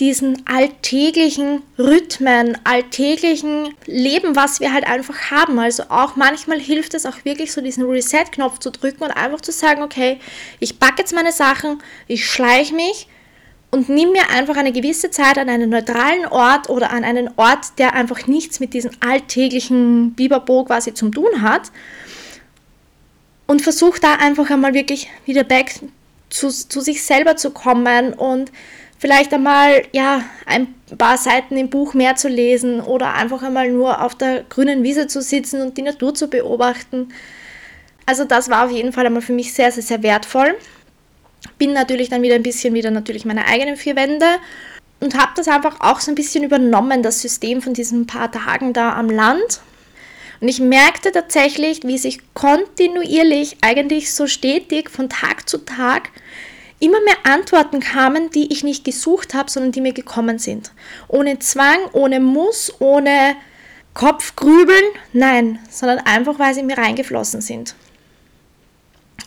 diesen 0.00 0.44
alltäglichen 0.46 1.62
Rhythmen, 1.78 2.58
alltäglichen 2.64 3.74
Leben, 3.86 4.34
was 4.34 4.58
wir 4.58 4.72
halt 4.72 4.86
einfach 4.88 5.30
haben. 5.30 5.58
Also 5.60 5.84
auch 5.88 6.16
manchmal 6.16 6.58
hilft 6.58 6.94
es 6.94 7.06
auch 7.06 7.24
wirklich 7.24 7.52
so 7.52 7.60
diesen 7.60 7.84
Reset-Knopf 7.84 8.58
zu 8.58 8.70
drücken 8.72 9.04
und 9.04 9.12
einfach 9.12 9.40
zu 9.40 9.52
sagen, 9.52 9.82
okay, 9.82 10.18
ich 10.58 10.80
packe 10.80 11.02
jetzt 11.02 11.14
meine 11.14 11.30
Sachen, 11.30 11.80
ich 12.08 12.26
schleiche 12.26 12.74
mich 12.74 13.06
und 13.74 13.88
nimm 13.88 14.12
mir 14.12 14.30
einfach 14.30 14.56
eine 14.56 14.70
gewisse 14.70 15.10
Zeit 15.10 15.36
an 15.36 15.48
einen 15.48 15.68
neutralen 15.68 16.26
Ort 16.26 16.68
oder 16.68 16.92
an 16.92 17.02
einen 17.02 17.28
Ort, 17.34 17.76
der 17.78 17.94
einfach 17.94 18.28
nichts 18.28 18.60
mit 18.60 18.72
diesem 18.72 18.92
alltäglichen 19.00 20.12
Biberbo 20.12 20.62
quasi 20.62 20.94
zu 20.94 21.08
tun 21.08 21.42
hat 21.42 21.72
und 23.48 23.62
versuch 23.62 23.98
da 23.98 24.14
einfach 24.14 24.48
einmal 24.48 24.74
wirklich 24.74 25.10
wieder 25.26 25.42
back 25.42 25.80
zu, 26.30 26.50
zu 26.50 26.80
sich 26.80 27.02
selber 27.02 27.34
zu 27.34 27.50
kommen 27.50 28.12
und 28.12 28.52
vielleicht 28.96 29.34
einmal 29.34 29.82
ja 29.90 30.22
ein 30.46 30.72
paar 30.96 31.18
Seiten 31.18 31.56
im 31.56 31.68
Buch 31.68 31.94
mehr 31.94 32.14
zu 32.14 32.28
lesen 32.28 32.80
oder 32.80 33.14
einfach 33.14 33.42
einmal 33.42 33.72
nur 33.72 34.04
auf 34.04 34.14
der 34.14 34.44
grünen 34.44 34.84
Wiese 34.84 35.08
zu 35.08 35.20
sitzen 35.20 35.60
und 35.60 35.76
die 35.76 35.82
Natur 35.82 36.14
zu 36.14 36.28
beobachten. 36.28 37.08
Also 38.06 38.24
das 38.24 38.48
war 38.48 38.66
auf 38.66 38.70
jeden 38.70 38.92
Fall 38.92 39.04
einmal 39.04 39.22
für 39.22 39.32
mich 39.32 39.52
sehr, 39.52 39.72
sehr, 39.72 39.82
sehr 39.82 40.04
wertvoll. 40.04 40.54
Bin 41.58 41.72
natürlich 41.72 42.08
dann 42.08 42.22
wieder 42.22 42.34
ein 42.34 42.42
bisschen 42.42 42.74
wieder 42.74 42.90
natürlich 42.90 43.24
meine 43.24 43.46
eigenen 43.46 43.76
vier 43.76 43.96
Wände 43.96 44.26
und 45.00 45.18
habe 45.18 45.32
das 45.36 45.48
einfach 45.48 45.80
auch 45.80 46.00
so 46.00 46.10
ein 46.10 46.14
bisschen 46.14 46.44
übernommen, 46.44 47.02
das 47.02 47.20
System 47.20 47.62
von 47.62 47.74
diesen 47.74 48.06
paar 48.06 48.30
Tagen 48.30 48.72
da 48.72 48.94
am 48.94 49.10
Land. 49.10 49.60
Und 50.40 50.48
ich 50.48 50.60
merkte 50.60 51.12
tatsächlich, 51.12 51.84
wie 51.84 51.98
sich 51.98 52.20
kontinuierlich, 52.34 53.58
eigentlich 53.60 54.12
so 54.12 54.26
stetig 54.26 54.90
von 54.90 55.08
Tag 55.08 55.48
zu 55.48 55.58
Tag 55.58 56.10
immer 56.80 57.00
mehr 57.02 57.16
Antworten 57.24 57.80
kamen, 57.80 58.30
die 58.30 58.52
ich 58.52 58.64
nicht 58.64 58.84
gesucht 58.84 59.34
habe, 59.34 59.50
sondern 59.50 59.72
die 59.72 59.80
mir 59.80 59.92
gekommen 59.92 60.38
sind. 60.38 60.72
Ohne 61.08 61.38
Zwang, 61.38 61.78
ohne 61.92 62.20
Muss, 62.20 62.72
ohne 62.78 63.36
Kopfgrübeln, 63.94 64.84
nein, 65.12 65.60
sondern 65.70 66.00
einfach, 66.00 66.38
weil 66.38 66.54
sie 66.54 66.62
mir 66.62 66.76
reingeflossen 66.76 67.40
sind. 67.40 67.74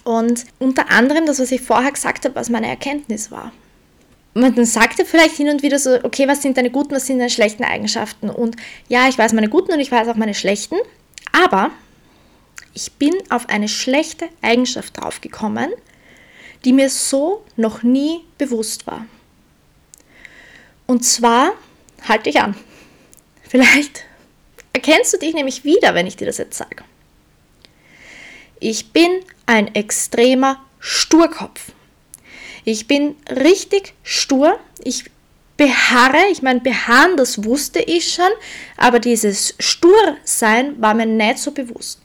Und 0.07 0.45
unter 0.57 0.89
anderem 0.89 1.25
das, 1.25 1.37
was 1.37 1.51
ich 1.51 1.59
vorher 1.59 1.91
gesagt 1.91 2.23
habe, 2.23 2.33
was 2.35 2.49
meine 2.49 2.69
Erkenntnis 2.69 3.29
war. 3.29 3.51
Man 4.33 4.63
sagte 4.63 5.03
vielleicht 5.03 5.35
hin 5.35 5.49
und 5.49 5.63
wieder 5.63 5.79
so, 5.79 6.01
okay, 6.01 6.29
was 6.29 6.41
sind 6.41 6.55
deine 6.55 6.69
guten, 6.69 6.95
was 6.95 7.07
sind 7.07 7.19
deine 7.19 7.29
schlechten 7.29 7.65
Eigenschaften? 7.65 8.29
Und 8.29 8.55
ja, 8.87 9.09
ich 9.09 9.17
weiß 9.17 9.33
meine 9.33 9.49
guten 9.49 9.73
und 9.73 9.81
ich 9.81 9.91
weiß 9.91 10.07
auch 10.07 10.15
meine 10.15 10.33
schlechten, 10.33 10.77
aber 11.33 11.71
ich 12.73 12.93
bin 12.93 13.15
auf 13.29 13.49
eine 13.49 13.67
schlechte 13.67 14.29
Eigenschaft 14.41 14.95
draufgekommen, 14.95 15.71
die 16.63 16.71
mir 16.71 16.89
so 16.89 17.43
noch 17.57 17.83
nie 17.83 18.21
bewusst 18.37 18.87
war. 18.87 19.05
Und 20.85 21.03
zwar, 21.03 21.51
halte 22.07 22.29
ich 22.29 22.39
an, 22.39 22.55
vielleicht 23.43 24.05
erkennst 24.71 25.11
du 25.11 25.17
dich 25.17 25.33
nämlich 25.33 25.65
wieder, 25.65 25.95
wenn 25.95 26.07
ich 26.07 26.15
dir 26.15 26.27
das 26.27 26.37
jetzt 26.37 26.57
sage. 26.57 26.85
Ich 28.59 28.91
bin 28.91 29.21
ein 29.45 29.73
extremer 29.75 30.59
Sturkopf. 30.79 31.71
Ich 32.63 32.87
bin 32.87 33.15
richtig 33.29 33.93
stur. 34.03 34.59
Ich 34.83 35.05
beharre. 35.57 36.17
Ich 36.31 36.41
meine, 36.41 36.59
beharren, 36.61 37.17
das 37.17 37.43
wusste 37.43 37.79
ich 37.79 38.13
schon, 38.13 38.29
aber 38.77 38.99
dieses 38.99 39.55
Stursein 39.59 40.81
war 40.81 40.93
mir 40.93 41.05
nicht 41.05 41.39
so 41.39 41.51
bewusst. 41.51 42.01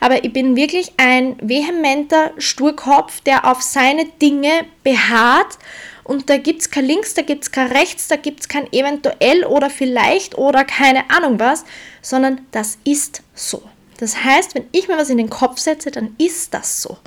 Aber 0.00 0.24
ich 0.24 0.32
bin 0.32 0.56
wirklich 0.56 0.92
ein 0.96 1.36
vehementer 1.40 2.32
Sturkopf, 2.38 3.20
der 3.20 3.50
auf 3.50 3.62
seine 3.62 4.06
Dinge 4.06 4.66
beharrt. 4.82 5.58
Und 6.04 6.30
da 6.30 6.36
gibt 6.36 6.62
es 6.62 6.70
kein 6.70 6.84
Links, 6.84 7.14
da 7.14 7.22
gibt 7.22 7.44
es 7.44 7.50
kein 7.50 7.72
Rechts, 7.72 8.06
da 8.06 8.16
gibt 8.16 8.40
es 8.40 8.48
kein 8.48 8.72
eventuell 8.72 9.44
oder 9.44 9.70
vielleicht 9.70 10.38
oder 10.38 10.64
keine 10.64 11.10
Ahnung 11.10 11.40
was, 11.40 11.64
sondern 12.00 12.46
das 12.52 12.78
ist 12.84 13.22
so. 13.34 13.62
Das 13.98 14.22
heißt, 14.22 14.54
wenn 14.54 14.66
ich 14.72 14.88
mir 14.88 14.96
was 14.96 15.10
in 15.10 15.18
den 15.18 15.30
Kopf 15.30 15.58
setze, 15.58 15.90
dann 15.90 16.14
ist 16.18 16.52
das 16.54 16.82
so. 16.82 16.98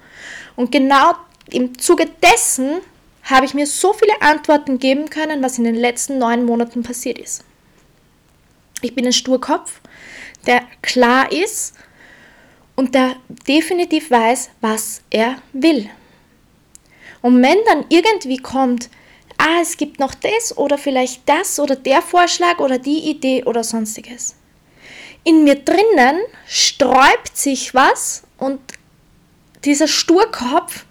Und 0.55 0.71
genau 0.71 1.13
im 1.51 1.77
Zuge 1.77 2.07
dessen 2.21 2.81
habe 3.23 3.45
ich 3.45 3.53
mir 3.53 3.67
so 3.67 3.93
viele 3.93 4.21
Antworten 4.21 4.79
geben 4.79 5.09
können, 5.09 5.43
was 5.43 5.57
in 5.57 5.63
den 5.63 5.75
letzten 5.75 6.17
neun 6.17 6.45
Monaten 6.45 6.83
passiert 6.83 7.19
ist. 7.19 7.43
Ich 8.81 8.95
bin 8.95 9.05
ein 9.05 9.13
Sturkopf, 9.13 9.81
der 10.45 10.63
klar 10.81 11.31
ist, 11.31 11.75
und 12.79 12.95
der 12.95 13.17
definitiv 13.45 14.09
weiß, 14.09 14.51
was 14.61 15.01
er 15.09 15.35
will. 15.51 15.89
Und 17.21 17.43
wenn 17.43 17.57
dann 17.65 17.83
irgendwie 17.89 18.37
kommt, 18.37 18.89
ah, 19.37 19.59
es 19.61 19.75
gibt 19.75 19.99
noch 19.99 20.15
das 20.15 20.57
oder 20.57 20.77
vielleicht 20.77 21.27
das 21.27 21.59
oder 21.59 21.75
der 21.75 22.01
Vorschlag 22.01 22.59
oder 22.59 22.79
die 22.79 23.09
Idee 23.09 23.43
oder 23.43 23.65
sonstiges. 23.65 24.35
In 25.23 25.43
mir 25.43 25.55
drinnen 25.55 26.21
sträubt 26.47 27.35
sich 27.35 27.73
was 27.73 28.23
und 28.37 28.59
dieser 29.65 29.87
Sturkopf 29.87 30.85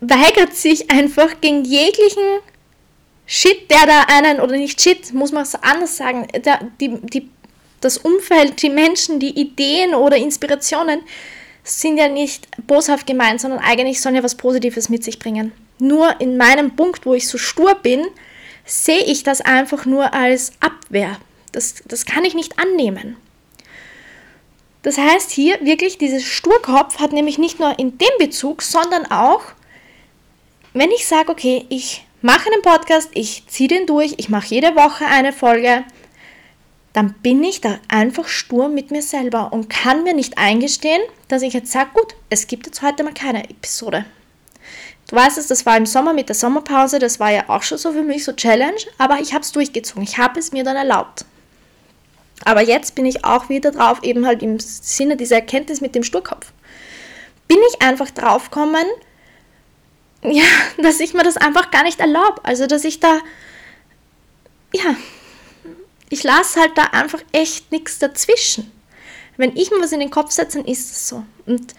weigert 0.00 0.54
sich 0.54 0.90
einfach 0.90 1.40
gegen 1.40 1.64
jeglichen 1.64 2.40
Shit, 3.26 3.70
der 3.70 3.84
da 3.86 4.02
einen, 4.08 4.40
oder 4.40 4.56
nicht 4.56 4.80
Shit, 4.80 5.12
muss 5.12 5.32
man 5.32 5.42
es 5.42 5.54
anders 5.54 5.96
sagen, 5.96 6.28
der, 6.44 6.60
die, 6.80 6.98
die 7.02 7.28
das 7.80 7.98
Umfeld, 7.98 8.62
die 8.62 8.70
Menschen, 8.70 9.20
die 9.20 9.38
Ideen 9.38 9.94
oder 9.94 10.16
Inspirationen 10.16 11.00
sind 11.62 11.98
ja 11.98 12.08
nicht 12.08 12.48
boshaft 12.66 13.06
gemeint, 13.06 13.40
sondern 13.40 13.60
eigentlich 13.60 14.00
sollen 14.00 14.14
ja 14.14 14.22
was 14.22 14.36
Positives 14.36 14.88
mit 14.88 15.04
sich 15.04 15.18
bringen. 15.18 15.52
Nur 15.78 16.20
in 16.20 16.36
meinem 16.36 16.74
Punkt, 16.74 17.06
wo 17.06 17.14
ich 17.14 17.28
so 17.28 17.38
stur 17.38 17.74
bin, 17.74 18.06
sehe 18.64 19.04
ich 19.04 19.22
das 19.22 19.40
einfach 19.40 19.84
nur 19.84 20.14
als 20.14 20.52
Abwehr. 20.60 21.18
Das, 21.52 21.76
das 21.86 22.06
kann 22.06 22.24
ich 22.24 22.34
nicht 22.34 22.58
annehmen. 22.58 23.16
Das 24.82 24.96
heißt 24.96 25.30
hier 25.30 25.58
wirklich, 25.60 25.98
dieses 25.98 26.24
Sturkopf 26.24 26.98
hat 26.98 27.12
nämlich 27.12 27.38
nicht 27.38 27.58
nur 27.58 27.78
in 27.78 27.98
dem 27.98 28.08
Bezug, 28.18 28.62
sondern 28.62 29.10
auch, 29.10 29.42
wenn 30.72 30.90
ich 30.90 31.06
sage, 31.06 31.30
okay, 31.30 31.66
ich 31.68 32.06
mache 32.22 32.50
einen 32.52 32.62
Podcast, 32.62 33.10
ich 33.14 33.44
ziehe 33.48 33.68
den 33.68 33.86
durch, 33.86 34.14
ich 34.18 34.28
mache 34.28 34.46
jede 34.48 34.76
Woche 34.76 35.04
eine 35.06 35.32
Folge, 35.32 35.84
dann 36.92 37.14
bin 37.22 37.42
ich 37.44 37.60
da 37.60 37.78
einfach 37.88 38.28
stur 38.28 38.68
mit 38.68 38.90
mir 38.90 39.02
selber 39.02 39.52
und 39.52 39.68
kann 39.68 40.04
mir 40.04 40.14
nicht 40.14 40.38
eingestehen, 40.38 41.02
dass 41.28 41.42
ich 41.42 41.52
jetzt 41.52 41.70
sage, 41.70 41.90
gut, 41.94 42.14
es 42.30 42.46
gibt 42.46 42.66
jetzt 42.66 42.82
heute 42.82 43.04
mal 43.04 43.14
keine 43.14 43.48
Episode. 43.48 44.04
Du 45.08 45.16
weißt 45.16 45.38
es, 45.38 45.46
das 45.46 45.64
war 45.64 45.76
im 45.76 45.86
Sommer 45.86 46.12
mit 46.12 46.28
der 46.28 46.34
Sommerpause, 46.34 46.98
das 46.98 47.18
war 47.18 47.30
ja 47.30 47.44
auch 47.48 47.62
schon 47.62 47.78
so 47.78 47.92
für 47.92 48.02
mich 48.02 48.24
so 48.24 48.32
Challenge, 48.32 48.80
aber 48.98 49.20
ich 49.20 49.32
habe 49.32 49.42
es 49.42 49.52
durchgezogen, 49.52 50.02
ich 50.02 50.18
habe 50.18 50.38
es 50.38 50.52
mir 50.52 50.64
dann 50.64 50.76
erlaubt. 50.76 51.24
Aber 52.48 52.62
jetzt 52.62 52.94
bin 52.94 53.04
ich 53.04 53.26
auch 53.26 53.50
wieder 53.50 53.72
drauf, 53.72 54.02
eben 54.02 54.24
halt 54.24 54.42
im 54.42 54.58
Sinne 54.58 55.18
dieser 55.18 55.36
Erkenntnis 55.36 55.82
mit 55.82 55.94
dem 55.94 56.02
Sturkopf. 56.02 56.50
Bin 57.46 57.58
ich 57.68 57.82
einfach 57.82 58.08
draufgekommen, 58.08 58.86
ja, 60.22 60.46
dass 60.78 60.98
ich 60.98 61.12
mir 61.12 61.24
das 61.24 61.36
einfach 61.36 61.70
gar 61.70 61.82
nicht 61.82 62.00
erlaube. 62.00 62.42
Also, 62.44 62.66
dass 62.66 62.86
ich 62.86 63.00
da, 63.00 63.18
ja, 64.72 64.96
ich 66.08 66.24
lasse 66.24 66.58
halt 66.58 66.72
da 66.78 66.84
einfach 66.84 67.20
echt 67.32 67.70
nichts 67.70 67.98
dazwischen. 67.98 68.72
Wenn 69.36 69.54
ich 69.54 69.70
mir 69.70 69.82
was 69.82 69.92
in 69.92 70.00
den 70.00 70.10
Kopf 70.10 70.30
setze, 70.30 70.56
dann 70.56 70.66
ist 70.66 70.90
es 70.90 71.06
so. 71.06 71.26
Und 71.44 71.74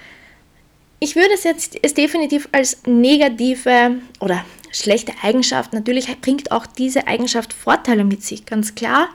ich 0.99 1.15
würde 1.15 1.33
es 1.33 1.45
jetzt 1.45 1.79
es 1.81 1.95
definitiv 1.95 2.47
als 2.51 2.77
negative 2.85 4.03
oder 4.19 4.45
schlechte 4.71 5.13
Eigenschaft, 5.23 5.73
natürlich 5.73 6.15
bringt 6.21 6.51
auch 6.51 6.67
diese 6.67 7.07
Eigenschaft 7.07 7.53
Vorteile 7.53 8.03
mit 8.03 8.23
sich, 8.23 8.45
ganz 8.45 8.75
klar. 8.75 9.09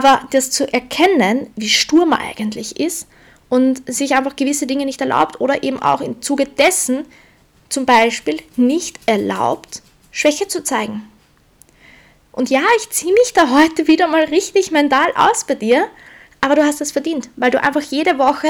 Aber 0.00 0.26
das 0.30 0.50
zu 0.50 0.72
erkennen, 0.72 1.50
wie 1.56 1.68
stur 1.68 2.06
man 2.06 2.20
eigentlich 2.20 2.80
ist 2.80 3.06
und 3.50 3.82
sich 3.86 4.14
einfach 4.14 4.34
gewisse 4.34 4.66
Dinge 4.66 4.86
nicht 4.86 5.02
erlaubt 5.02 5.42
oder 5.42 5.62
eben 5.62 5.82
auch 5.82 6.00
im 6.00 6.22
Zuge 6.22 6.46
dessen 6.46 7.04
zum 7.68 7.84
Beispiel 7.84 8.40
nicht 8.56 8.98
erlaubt, 9.04 9.82
Schwäche 10.10 10.48
zu 10.48 10.64
zeigen 10.64 11.06
Und 12.32 12.48
ja, 12.48 12.62
ich 12.78 12.88
ziehe 12.88 13.12
mich 13.12 13.34
da 13.34 13.50
heute 13.50 13.88
wieder 13.88 14.08
mal 14.08 14.24
richtig 14.24 14.70
mental 14.70 15.12
aus 15.16 15.44
bei 15.44 15.54
dir, 15.54 15.86
aber 16.40 16.54
du 16.54 16.64
hast 16.64 16.80
es 16.80 16.92
verdient, 16.92 17.28
weil 17.36 17.50
du 17.50 17.62
einfach 17.62 17.82
jede 17.82 18.18
Woche 18.18 18.48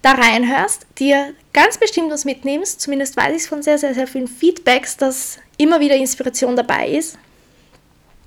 da 0.00 0.12
reinhörst, 0.12 0.86
dir 0.98 1.34
ganz 1.52 1.76
bestimmt 1.76 2.10
was 2.10 2.24
mitnimmst. 2.24 2.80
Zumindest 2.80 3.14
weiß 3.18 3.42
ich 3.42 3.46
von 3.46 3.62
sehr, 3.62 3.76
sehr, 3.76 3.92
sehr 3.92 4.06
vielen 4.06 4.26
Feedbacks, 4.26 4.96
dass 4.96 5.36
immer 5.58 5.80
wieder 5.80 5.96
Inspiration 5.96 6.56
dabei 6.56 6.88
ist 6.88 7.18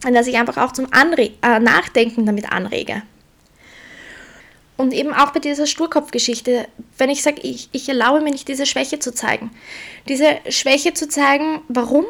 und 0.06 0.14
dass 0.14 0.28
ich 0.28 0.38
einfach 0.38 0.58
auch 0.58 0.72
zum 0.72 0.88
Anre 0.92 1.32
äh, 1.42 1.60
Nachdenken 1.60 2.26
damit 2.26 2.52
anrege. 2.52 3.02
Und 4.78 4.94
eben 4.94 5.14
auch 5.14 5.32
bei 5.32 5.40
dieser 5.40 5.66
Sturkopfgeschichte, 5.68 6.68
wenn 6.98 7.10
ich 7.10 7.24
sage, 7.24 7.42
ich, 7.42 7.70
ich 7.72 7.90
erlaube 7.90 8.22
mir 8.22 8.32
nicht, 8.32 8.48
diese 8.48 8.66
Schwäche 8.66 9.00
zu 9.00 9.14
zeigen. 9.14 9.52
Diese 10.08 10.38
Schwäche 10.50 10.94
zu 10.94 11.08
zeigen, 11.08 11.62
warum? 11.70 12.06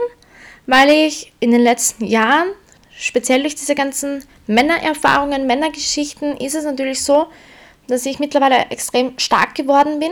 Weil 0.66 0.90
ich 0.90 1.32
in 1.40 1.52
den 1.52 1.62
letzten 1.62 2.06
Jahren, 2.06 2.50
speziell 2.98 3.42
durch 3.42 3.56
diese 3.56 3.76
ganzen 3.76 4.26
Männererfahrungen, 4.48 5.46
Männergeschichten, 5.46 6.38
ist 6.38 6.56
es 6.56 6.66
natürlich 6.66 7.04
so, 7.04 7.28
dass 7.88 8.06
ich 8.06 8.20
mittlerweile 8.20 8.72
extrem 8.72 9.18
stark 9.20 9.54
geworden 9.54 10.00
bin. 10.00 10.12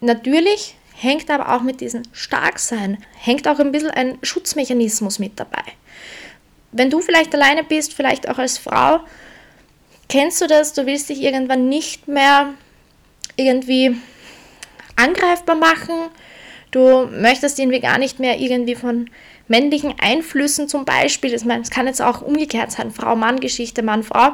Natürlich 0.00 0.76
hängt 0.94 1.30
aber 1.30 1.54
auch 1.54 1.62
mit 1.62 1.82
diesem 1.82 2.02
Starksein, 2.12 3.04
hängt 3.16 3.46
auch 3.46 3.60
ein 3.60 3.70
bisschen 3.70 3.90
ein 3.90 4.18
Schutzmechanismus 4.22 5.18
mit 5.18 5.38
dabei. 5.38 5.62
Wenn 6.72 6.90
du 6.90 7.00
vielleicht 7.00 7.34
alleine 7.34 7.64
bist, 7.64 7.94
vielleicht 7.94 8.28
auch 8.28 8.38
als 8.38 8.58
Frau, 8.58 9.00
Kennst 10.08 10.40
du 10.40 10.46
das? 10.46 10.72
Du 10.72 10.86
willst 10.86 11.10
dich 11.10 11.20
irgendwann 11.20 11.68
nicht 11.68 12.08
mehr 12.08 12.54
irgendwie 13.36 13.96
angreifbar 14.96 15.56
machen. 15.56 16.08
Du 16.70 17.06
möchtest 17.06 17.58
irgendwie 17.58 17.80
gar 17.80 17.98
nicht 17.98 18.18
mehr 18.18 18.38
irgendwie 18.38 18.74
von 18.74 19.10
männlichen 19.48 19.94
Einflüssen 20.00 20.68
zum 20.68 20.84
Beispiel, 20.84 21.30
das, 21.30 21.44
das 21.44 21.70
kann 21.70 21.86
jetzt 21.86 22.02
auch 22.02 22.20
umgekehrt 22.20 22.70
sein, 22.70 22.90
Frau-Mann-Geschichte, 22.90 23.82
Mann-Frau. 23.82 24.32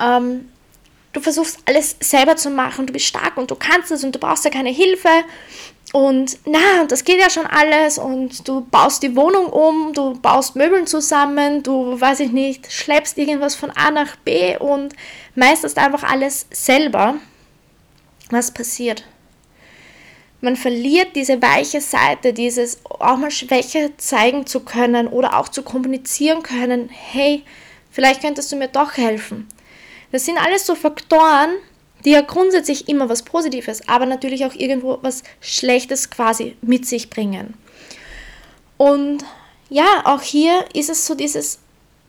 Ähm, 0.00 0.48
du 1.12 1.20
versuchst 1.20 1.58
alles 1.66 1.96
selber 2.00 2.36
zu 2.36 2.48
machen, 2.48 2.86
du 2.86 2.92
bist 2.94 3.04
stark 3.04 3.36
und 3.36 3.50
du 3.50 3.56
kannst 3.56 3.90
es 3.90 4.02
und 4.02 4.14
du 4.14 4.18
brauchst 4.18 4.44
ja 4.46 4.50
keine 4.50 4.70
Hilfe 4.70 5.10
und 5.92 6.38
na, 6.44 6.84
das 6.86 7.04
geht 7.04 7.20
ja 7.20 7.30
schon 7.30 7.46
alles 7.46 7.98
und 7.98 8.46
du 8.46 8.60
baust 8.60 9.02
die 9.02 9.16
Wohnung 9.16 9.46
um, 9.46 9.92
du 9.92 10.14
baust 10.20 10.54
Möbeln 10.54 10.86
zusammen, 10.86 11.64
du, 11.64 12.00
weiß 12.00 12.20
ich 12.20 12.30
nicht, 12.30 12.72
schleppst 12.72 13.18
irgendwas 13.18 13.56
von 13.56 13.70
A 13.72 13.90
nach 13.90 14.14
B 14.16 14.56
und 14.56 14.94
meisterst 15.34 15.78
einfach 15.78 16.04
alles 16.04 16.46
selber. 16.52 17.16
Was 18.30 18.52
passiert? 18.52 19.04
Man 20.40 20.56
verliert 20.56 21.16
diese 21.16 21.42
weiche 21.42 21.80
Seite, 21.80 22.32
dieses 22.32 22.80
auch 22.84 23.16
mal 23.16 23.32
Schwäche 23.32 23.96
zeigen 23.96 24.46
zu 24.46 24.60
können 24.60 25.08
oder 25.08 25.36
auch 25.36 25.48
zu 25.48 25.62
kommunizieren 25.62 26.42
können. 26.42 26.88
Hey, 26.88 27.42
vielleicht 27.90 28.22
könntest 28.22 28.50
du 28.52 28.56
mir 28.56 28.68
doch 28.68 28.96
helfen. 28.96 29.48
Das 30.12 30.24
sind 30.24 30.38
alles 30.38 30.66
so 30.66 30.76
Faktoren, 30.76 31.50
die 32.04 32.10
ja 32.10 32.20
grundsätzlich 32.22 32.88
immer 32.88 33.08
was 33.08 33.22
Positives, 33.22 33.86
aber 33.88 34.06
natürlich 34.06 34.44
auch 34.44 34.54
irgendwo 34.54 34.98
was 35.02 35.22
Schlechtes 35.40 36.10
quasi 36.10 36.56
mit 36.62 36.86
sich 36.86 37.10
bringen. 37.10 37.54
Und 38.76 39.24
ja, 39.68 40.02
auch 40.04 40.22
hier 40.22 40.64
ist 40.74 40.90
es 40.90 41.06
so 41.06 41.14
dieses, 41.14 41.58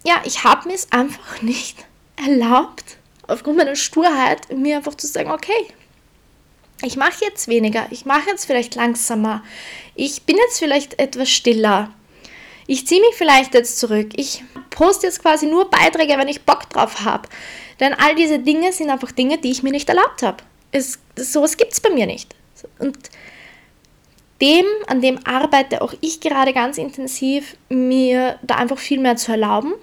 ja, 0.05 0.21
ich 0.23 0.43
habe 0.43 0.67
mir 0.67 0.75
es 0.75 0.91
einfach 0.91 1.41
nicht 1.41 1.85
erlaubt, 2.15 2.97
aufgrund 3.27 3.57
meiner 3.57 3.75
Sturheit, 3.75 4.51
mir 4.55 4.77
einfach 4.77 4.95
zu 4.95 5.07
sagen, 5.07 5.31
okay, 5.31 5.67
ich 6.83 6.97
mache 6.97 7.23
jetzt 7.23 7.47
weniger, 7.47 7.85
ich 7.91 8.05
mache 8.05 8.29
jetzt 8.29 8.45
vielleicht 8.45 8.75
langsamer, 8.75 9.43
ich 9.95 10.23
bin 10.23 10.37
jetzt 10.37 10.59
vielleicht 10.59 10.99
etwas 10.99 11.29
stiller, 11.29 11.93
ich 12.71 12.87
ziehe 12.87 13.01
mich 13.01 13.15
vielleicht 13.15 13.53
jetzt 13.53 13.79
zurück, 13.79 14.11
ich 14.15 14.45
poste 14.69 15.07
jetzt 15.07 15.21
quasi 15.21 15.45
nur 15.45 15.69
Beiträge, 15.69 16.17
wenn 16.17 16.29
ich 16.29 16.43
Bock 16.43 16.69
drauf 16.69 17.03
habe. 17.03 17.27
Denn 17.81 17.93
all 17.93 18.15
diese 18.15 18.39
Dinge 18.39 18.71
sind 18.71 18.89
einfach 18.89 19.11
Dinge, 19.11 19.37
die 19.39 19.51
ich 19.51 19.61
mir 19.61 19.71
nicht 19.71 19.89
erlaubt 19.89 20.23
habe. 20.23 20.37
Es, 20.71 20.97
sowas 21.17 21.57
gibt 21.57 21.73
es 21.73 21.81
bei 21.81 21.89
mir 21.89 22.05
nicht. 22.05 22.33
Und 22.79 22.97
dem, 24.39 24.63
an 24.87 25.01
dem 25.01 25.19
arbeite 25.25 25.81
auch 25.81 25.93
ich 25.99 26.21
gerade 26.21 26.53
ganz 26.53 26.77
intensiv, 26.77 27.57
mir 27.67 28.39
da 28.41 28.55
einfach 28.55 28.77
viel 28.77 29.01
mehr 29.01 29.17
zu 29.17 29.33
erlauben. 29.33 29.73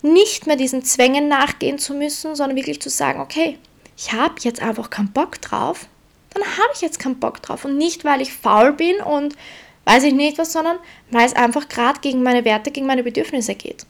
Nicht 0.00 0.46
mehr 0.46 0.56
diesen 0.56 0.82
Zwängen 0.86 1.28
nachgehen 1.28 1.78
zu 1.78 1.92
müssen, 1.92 2.34
sondern 2.34 2.56
wirklich 2.56 2.80
zu 2.80 2.88
sagen, 2.88 3.20
okay, 3.20 3.58
ich 3.98 4.14
habe 4.14 4.36
jetzt 4.38 4.62
einfach 4.62 4.88
keinen 4.88 5.12
Bock 5.12 5.42
drauf, 5.42 5.88
dann 6.32 6.42
habe 6.42 6.70
ich 6.74 6.80
jetzt 6.80 6.98
keinen 6.98 7.20
Bock 7.20 7.42
drauf. 7.42 7.66
Und 7.66 7.76
nicht, 7.76 8.06
weil 8.06 8.22
ich 8.22 8.32
faul 8.32 8.72
bin 8.72 8.96
und 9.02 9.36
weiß 9.84 10.04
ich 10.04 10.14
nicht 10.14 10.38
was, 10.38 10.52
sondern 10.52 10.78
weil 11.10 11.26
es 11.26 11.34
einfach 11.34 11.68
gerade 11.68 12.00
gegen 12.00 12.22
meine 12.22 12.44
Werte, 12.44 12.70
gegen 12.70 12.86
meine 12.86 13.02
Bedürfnisse 13.02 13.54
geht. 13.54 13.86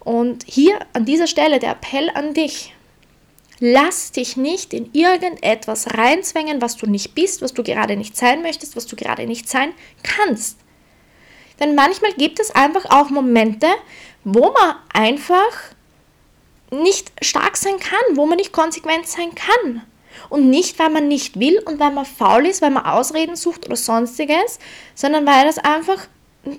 Und 0.00 0.44
hier 0.46 0.78
an 0.92 1.04
dieser 1.04 1.26
Stelle 1.26 1.58
der 1.58 1.72
Appell 1.72 2.10
an 2.14 2.34
dich. 2.34 2.74
Lass 3.62 4.12
dich 4.12 4.38
nicht 4.38 4.72
in 4.72 4.90
irgendetwas 4.94 5.94
reinzwängen, 5.94 6.62
was 6.62 6.76
du 6.76 6.86
nicht 6.86 7.14
bist, 7.14 7.42
was 7.42 7.52
du 7.52 7.62
gerade 7.62 7.94
nicht 7.96 8.16
sein 8.16 8.40
möchtest, 8.40 8.74
was 8.74 8.86
du 8.86 8.96
gerade 8.96 9.26
nicht 9.26 9.50
sein 9.50 9.72
kannst. 10.02 10.56
Denn 11.60 11.74
manchmal 11.74 12.14
gibt 12.14 12.40
es 12.40 12.54
einfach 12.54 12.86
auch 12.86 13.10
Momente, 13.10 13.66
wo 14.24 14.50
man 14.52 14.76
einfach 14.94 15.52
nicht 16.70 17.12
stark 17.20 17.58
sein 17.58 17.78
kann, 17.78 18.16
wo 18.16 18.24
man 18.24 18.38
nicht 18.38 18.52
konsequent 18.52 19.06
sein 19.06 19.34
kann. 19.34 19.82
Und 20.28 20.50
nicht, 20.50 20.78
weil 20.78 20.90
man 20.90 21.08
nicht 21.08 21.38
will 21.38 21.60
und 21.64 21.80
weil 21.80 21.92
man 21.92 22.04
faul 22.04 22.46
ist, 22.46 22.62
weil 22.62 22.70
man 22.70 22.84
Ausreden 22.84 23.36
sucht 23.36 23.66
oder 23.66 23.76
sonstiges, 23.76 24.58
sondern 24.94 25.26
weil 25.26 25.46
das 25.46 25.58
einfach 25.58 26.06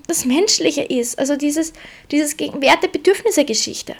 das 0.06 0.24
Menschliche 0.24 0.82
ist. 0.82 1.18
Also 1.18 1.36
dieses, 1.36 1.72
dieses 2.10 2.38
Werte-Bedürfnisse-Geschichte. 2.38 3.96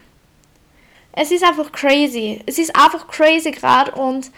Es 1.12 1.30
ist 1.30 1.44
einfach 1.44 1.72
crazy. 1.72 2.40
Es 2.46 2.58
ist 2.58 2.74
einfach 2.74 3.06
crazy 3.08 3.50
gerade 3.50 3.92
und 3.92 4.30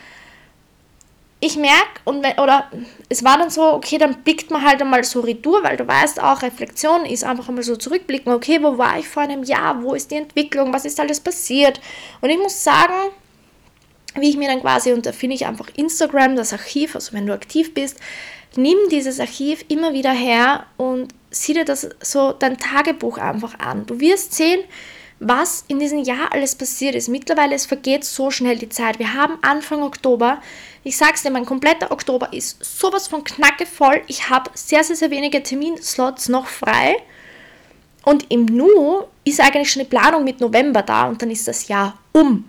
ich 1.45 1.57
merke, 1.57 2.01
und 2.05 2.25
oder 2.39 2.71
es 3.11 3.23
war 3.23 3.37
dann 3.37 3.51
so, 3.51 3.75
okay, 3.75 3.99
dann 3.99 4.23
blickt 4.23 4.51
man 4.51 4.65
halt 4.65 4.81
einmal 4.81 5.05
so 5.05 5.21
retour, 5.21 5.63
weil 5.63 5.77
du 5.77 5.87
weißt 5.87 6.23
auch, 6.23 6.41
Reflexion 6.41 7.05
ist 7.05 7.23
einfach 7.23 7.49
einmal 7.49 7.63
so 7.63 7.77
zurückblicken, 7.77 8.33
okay, 8.33 8.63
wo 8.63 8.79
war 8.79 8.99
ich 8.99 9.07
vor 9.07 9.25
einem 9.25 9.43
Jahr, 9.43 9.83
wo 9.83 9.93
ist 9.93 10.11
die 10.11 10.17
Entwicklung, 10.17 10.73
was 10.73 10.87
ist 10.87 10.99
alles 10.99 11.21
passiert? 11.21 11.81
Und 12.23 12.31
ich 12.31 12.39
muss 12.39 12.65
sagen, 12.65 13.13
wie 14.19 14.31
ich 14.31 14.37
mir 14.37 14.49
dann 14.49 14.61
quasi, 14.61 14.93
und 14.93 15.07
da 15.07 15.13
finde 15.13 15.37
ich 15.37 15.47
einfach 15.47 15.69
Instagram, 15.77 16.37
das 16.37 16.53
Archiv, 16.53 16.95
also 16.95 17.13
wenn 17.13 17.27
du 17.27 17.33
aktiv 17.33 17.75
bist, 17.75 17.99
nimm 18.57 18.79
dieses 18.91 19.21
Archiv 19.21 19.65
immer 19.69 19.93
wieder 19.93 20.13
her 20.13 20.67
und 20.77 21.13
sieh 21.31 21.55
dir 21.55 21.65
das 21.65 21.89
so 22.01 22.33
dein 22.33 22.59
Tagebuch 22.59 23.19
einfach 23.19 23.59
an. 23.59 23.87
Du 23.87 23.99
wirst 24.01 24.35
sehen, 24.35 24.61
was 25.21 25.65
in 25.69 25.79
diesem 25.79 26.03
Jahr 26.03 26.33
alles 26.33 26.55
passiert 26.55 26.95
ist. 26.95 27.09
Mittlerweile 27.09 27.55
es 27.55 27.67
vergeht 27.67 28.05
so 28.05 28.31
schnell 28.31 28.59
die 28.59 28.69
Zeit. 28.69 28.99
Wir 28.99 29.15
haben 29.15 29.39
Anfang 29.43 29.83
Oktober. 29.83 30.41
Ich 30.83 30.97
sag's 30.97 31.23
dir, 31.23 31.31
mein 31.31 31.47
kompletter 31.47 31.91
Oktober 31.91 32.33
ist 32.33 32.63
sowas 32.63 33.09
von 33.09 33.25
knackevoll. 33.25 34.03
Ich 34.07 34.29
habe 34.29 34.51
sehr, 34.55 34.85
sehr, 34.85 34.97
sehr 34.97 35.11
wenige 35.11 35.43
Terminslots 35.43 36.29
noch 36.29 36.47
frei. 36.47 36.97
Und 38.05 38.31
im 38.31 38.45
Nu 38.45 39.05
ist 39.25 39.41
eigentlich 39.41 39.71
schon 39.71 39.81
eine 39.81 39.89
Planung 39.89 40.25
mit 40.25 40.41
November 40.41 40.83
da 40.83 41.07
und 41.07 41.23
dann 41.23 41.31
ist 41.31 41.49
das 41.49 41.69
Jahr 41.69 41.99
um. 42.13 42.45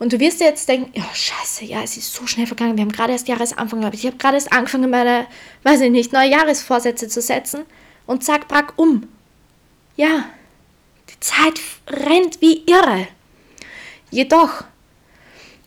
Und 0.00 0.14
du 0.14 0.18
wirst 0.18 0.40
dir 0.40 0.46
jetzt 0.46 0.66
denken, 0.66 0.90
ja, 0.94 1.04
scheiße, 1.12 1.66
ja, 1.66 1.82
es 1.82 1.98
ist 1.98 2.14
so 2.14 2.26
schnell 2.26 2.46
vergangen. 2.46 2.74
Wir 2.74 2.84
haben 2.84 2.90
gerade 2.90 3.12
erst 3.12 3.28
Jahresanfang 3.28 3.80
gehabt. 3.80 3.94
Ich 3.94 4.06
habe 4.06 4.16
gerade 4.16 4.36
erst 4.36 4.50
angefangen, 4.50 4.88
meine, 4.88 5.26
weiß 5.62 5.82
ich 5.82 5.90
nicht, 5.90 6.14
neue 6.14 6.30
Jahresvorsätze 6.30 7.06
zu 7.06 7.20
setzen. 7.20 7.66
Und 8.06 8.24
zack, 8.24 8.48
brack 8.48 8.72
um. 8.76 9.06
Ja, 9.96 10.24
die 11.10 11.20
Zeit 11.20 11.60
rennt 11.86 12.40
wie 12.40 12.64
irre. 12.64 13.08
Jedoch, 14.10 14.64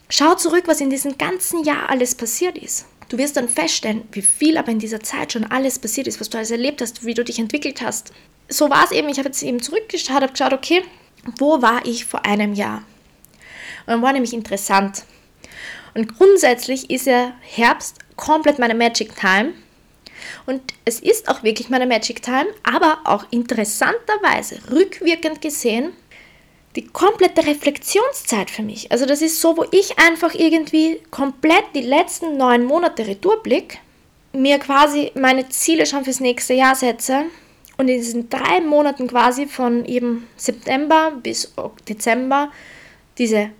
schau 0.10 0.34
zurück, 0.34 0.64
was 0.66 0.82
in 0.82 0.90
diesem 0.90 1.16
ganzen 1.20 1.64
Jahr 1.64 1.92
alles 1.92 2.16
passiert 2.16 2.58
ist. 2.58 2.88
Du 3.10 3.20
wirst 3.20 3.38
dann 3.38 3.48
feststellen, 3.48 4.08
wie 4.14 4.24
viel 4.24 4.58
aber 4.58 4.72
in 4.72 4.80
dieser 4.80 5.02
Zeit 5.02 5.34
schon 5.34 5.44
alles 5.44 5.78
passiert 5.78 6.08
ist, 6.08 6.20
was 6.20 6.32
du 6.32 6.40
alles 6.40 6.50
erlebt 6.50 6.82
hast, 6.82 7.06
wie 7.06 7.14
du 7.14 7.24
dich 7.24 7.38
entwickelt 7.38 7.84
hast. 7.84 8.12
So 8.50 8.72
war 8.72 8.84
es 8.84 8.92
eben, 8.92 9.10
ich 9.10 9.20
habe 9.20 9.30
jetzt 9.30 9.44
eben 9.44 9.62
zurückgeschaut, 9.62 10.16
habe 10.16 10.30
geschaut, 10.30 10.54
okay, 10.54 10.84
wo 11.38 11.62
war 11.62 11.86
ich 11.86 12.06
vor 12.06 12.26
einem 12.26 12.56
Jahr? 12.56 12.82
Und 13.86 14.02
war 14.02 14.14
nämlich 14.14 14.34
interessant. 14.34 15.04
Und 15.94 16.18
grundsätzlich 16.18 16.90
ist 16.90 17.06
ja 17.06 17.34
Herbst 17.42 17.98
komplett 18.16 18.60
meine 18.60 18.76
Magic 18.76 19.16
Time. 19.16 19.54
Und 20.46 20.62
es 20.86 21.00
ist 21.00 21.30
auch 21.30 21.44
wirklich 21.44 21.70
meine 21.70 21.86
Magic 21.86 22.22
Time, 22.22 22.48
aber 22.64 23.00
auch 23.06 23.26
interessanterweise, 23.32 24.60
rückwirkend 24.72 25.42
gesehen, 25.42 25.94
die 26.76 26.88
komplette 26.88 27.46
Reflexionszeit 27.46 28.50
für 28.50 28.64
mich. 28.64 28.92
Also 28.92 29.06
das 29.06 29.22
ist 29.22 29.40
so, 29.40 29.58
wo 29.58 29.66
ich 29.72 30.00
einfach 30.00 30.34
irgendwie 30.34 31.00
komplett 31.12 31.66
die 31.76 31.82
letzten 31.82 32.38
neun 32.38 32.66
Monate 32.66 33.06
Retourblick, 33.06 33.80
mir 34.34 34.58
quasi 34.58 35.12
meine 35.14 35.48
Ziele 35.50 35.86
schon 35.86 36.04
fürs 36.04 36.20
nächste 36.20 36.56
Jahr 36.56 36.76
setze 36.76 37.26
und 37.78 37.88
in 37.88 37.98
diesen 37.98 38.30
drei 38.30 38.62
Monaten 38.62 39.08
quasi 39.08 39.46
von 39.46 39.86
eben 39.86 40.28
September 40.36 41.12
bis 41.22 41.54
Dezember 41.88 42.52
diese 43.20 43.52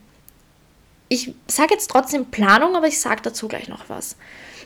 ich 1.14 1.34
sage 1.48 1.74
jetzt 1.74 1.90
trotzdem 1.90 2.26
Planung, 2.26 2.76
aber 2.76 2.88
ich 2.88 3.00
sage 3.00 3.22
dazu 3.22 3.48
gleich 3.48 3.68
noch 3.68 3.90
was. 3.90 4.16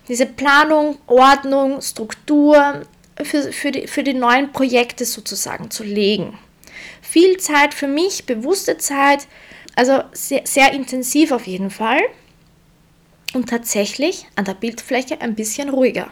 Diese 0.08 0.26
Planung, 0.26 0.98
Ordnung, 1.08 1.82
Struktur, 1.82 2.82
für, 3.24 3.52
für, 3.52 3.72
die, 3.72 3.88
für 3.88 4.04
die 4.04 4.14
neuen 4.14 4.52
Projekte 4.52 5.06
sozusagen 5.06 5.72
zu 5.72 5.84
legen. 5.84 6.38
Viel 7.02 7.38
Zeit 7.38 7.74
für 7.74 7.88
mich, 7.88 8.26
bewusste 8.26 8.78
Zeit, 8.78 9.28
also 9.76 10.04
sehr, 10.12 10.42
sehr 10.46 10.72
intensiv 10.74 11.32
auf 11.32 11.48
jeden 11.48 11.70
Fall. 11.72 12.02
Und 13.34 13.50
tatsächlich 13.50 14.28
an 14.36 14.46
der 14.46 14.54
Bildfläche 14.54 15.20
ein 15.22 15.36
bisschen 15.36 15.70
ruhiger. 15.70 16.12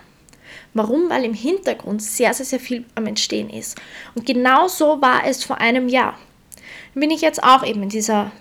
Warum? 0.74 1.10
Weil 1.10 1.24
im 1.24 1.34
Hintergrund 1.34 2.02
sehr, 2.02 2.34
sehr, 2.34 2.45
sehr 2.45 2.60
viel 2.60 2.86
am 2.95 3.06
Entstehen 3.08 3.50
ist. 3.50 3.78
Und 4.15 4.26
genau 4.26 4.67
so 4.67 5.02
war 5.02 5.26
es 5.26 5.43
vor 5.43 5.60
einem 5.60 5.88
Jahr. 5.88 6.17
Bin 6.93 7.12
ich 7.12 7.21
jetzt 7.21 7.43
auch 7.43 7.65
eben 7.65 7.84
in 7.84 7.89
dieser 7.89 8.32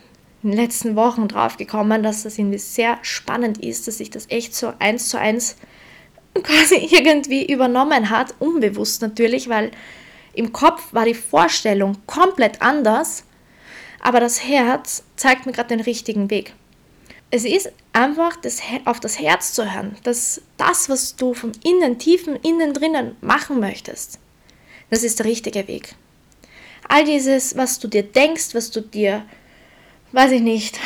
in 0.44 0.50
den 0.50 0.60
letzten 0.60 0.94
Wochen 0.94 1.26
drauf 1.26 1.56
gekommen, 1.56 2.02
dass 2.02 2.22
das 2.22 2.38
irgendwie 2.38 2.58
sehr 2.58 2.98
spannend 3.02 3.64
ist, 3.64 3.88
dass 3.88 3.98
sich 3.98 4.10
das 4.10 4.26
echt 4.28 4.54
so 4.54 4.72
eins 4.78 5.08
zu 5.08 5.18
eins 5.18 5.56
quasi 6.42 6.88
irgendwie 6.90 7.50
übernommen 7.50 8.10
hat, 8.10 8.34
unbewusst 8.38 9.02
natürlich, 9.02 9.48
weil 9.48 9.70
im 10.34 10.52
Kopf 10.52 10.92
war 10.92 11.06
die 11.06 11.14
Vorstellung 11.14 11.96
komplett 12.06 12.60
anders, 12.60 13.24
aber 14.00 14.20
das 14.20 14.44
Herz 14.44 15.04
zeigt 15.16 15.46
mir 15.46 15.52
gerade 15.52 15.68
den 15.68 15.80
richtigen 15.80 16.28
Weg. 16.28 16.52
Es 17.30 17.44
ist 17.44 17.72
einfach 17.92 18.36
das, 18.36 18.60
auf 18.84 19.00
das 19.00 19.18
Herz 19.18 19.54
zu 19.54 19.72
hören, 19.72 19.96
dass 20.02 20.42
das, 20.56 20.88
was 20.88 21.16
du 21.16 21.34
vom 21.34 21.52
Innen, 21.64 21.98
tiefen 21.98 22.36
Innen 22.36 22.74
drinnen 22.74 23.16
machen 23.20 23.60
möchtest, 23.60 24.18
das 24.90 25.02
ist 25.02 25.18
der 25.20 25.26
richtige 25.26 25.66
Weg. 25.66 25.94
All 26.86 27.04
dieses, 27.04 27.56
was 27.56 27.78
du 27.78 27.88
dir 27.88 28.02
denkst, 28.02 28.54
was 28.54 28.70
du 28.70 28.82
dir, 28.82 29.24
weiß 30.14 30.30
ich 30.30 30.42
nicht, 30.42 30.78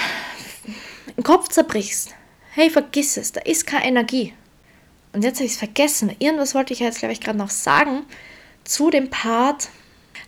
im 1.16 1.22
Kopf 1.22 1.48
zerbrichst, 1.48 2.14
hey, 2.54 2.70
vergiss 2.70 3.16
es, 3.18 3.32
da 3.32 3.40
ist 3.42 3.66
keine 3.66 3.86
Energie. 3.86 4.32
Und 5.12 5.22
jetzt 5.22 5.36
habe 5.36 5.46
ich 5.46 5.52
es 5.52 5.58
vergessen. 5.58 6.14
Irgendwas 6.18 6.54
wollte 6.54 6.72
ich 6.72 6.80
jetzt, 6.80 6.98
glaube 6.98 7.12
ich, 7.12 7.20
gerade 7.20 7.38
noch 7.38 7.50
sagen 7.50 8.04
zu 8.64 8.90
dem 8.90 9.10
Part. 9.10 9.68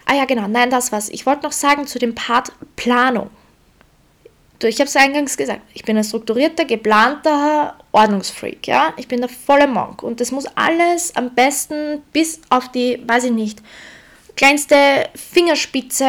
Ah 0.05 0.15
ja, 0.15 0.25
genau, 0.27 0.49
nein, 0.49 0.71
das 0.71 0.93
war's. 0.93 1.09
Ich 1.09 1.27
wollte 1.27 1.45
noch 1.45 1.53
sagen 1.53 1.87
zu 1.87 1.99
dem 1.99 2.15
Part 2.15 2.53
Planung. 2.77 3.31
Ich 4.63 4.79
habe 4.79 4.89
es 4.89 4.97
eingangs 4.97 5.39
gesagt, 5.39 5.63
ich 5.73 5.85
bin 5.85 5.97
ein 5.97 6.05
strukturierter, 6.05 6.67
geplanter 6.67 7.79
Ordnungsfreak, 7.93 8.67
ja. 8.67 8.93
Ich 8.99 9.09
bin 9.09 9.21
der 9.21 9.31
volle 9.31 9.67
Monk 9.67 10.03
und 10.03 10.21
das 10.21 10.33
muss 10.33 10.45
alles 10.55 11.17
am 11.17 11.35
besten 11.35 12.03
bis 12.13 12.43
auf 12.51 12.71
die, 12.71 13.03
weiß 13.07 13.25
ich 13.25 13.33
nicht, 13.33 13.63
kleinste 14.41 15.11
Fingerspitze, 15.15 16.07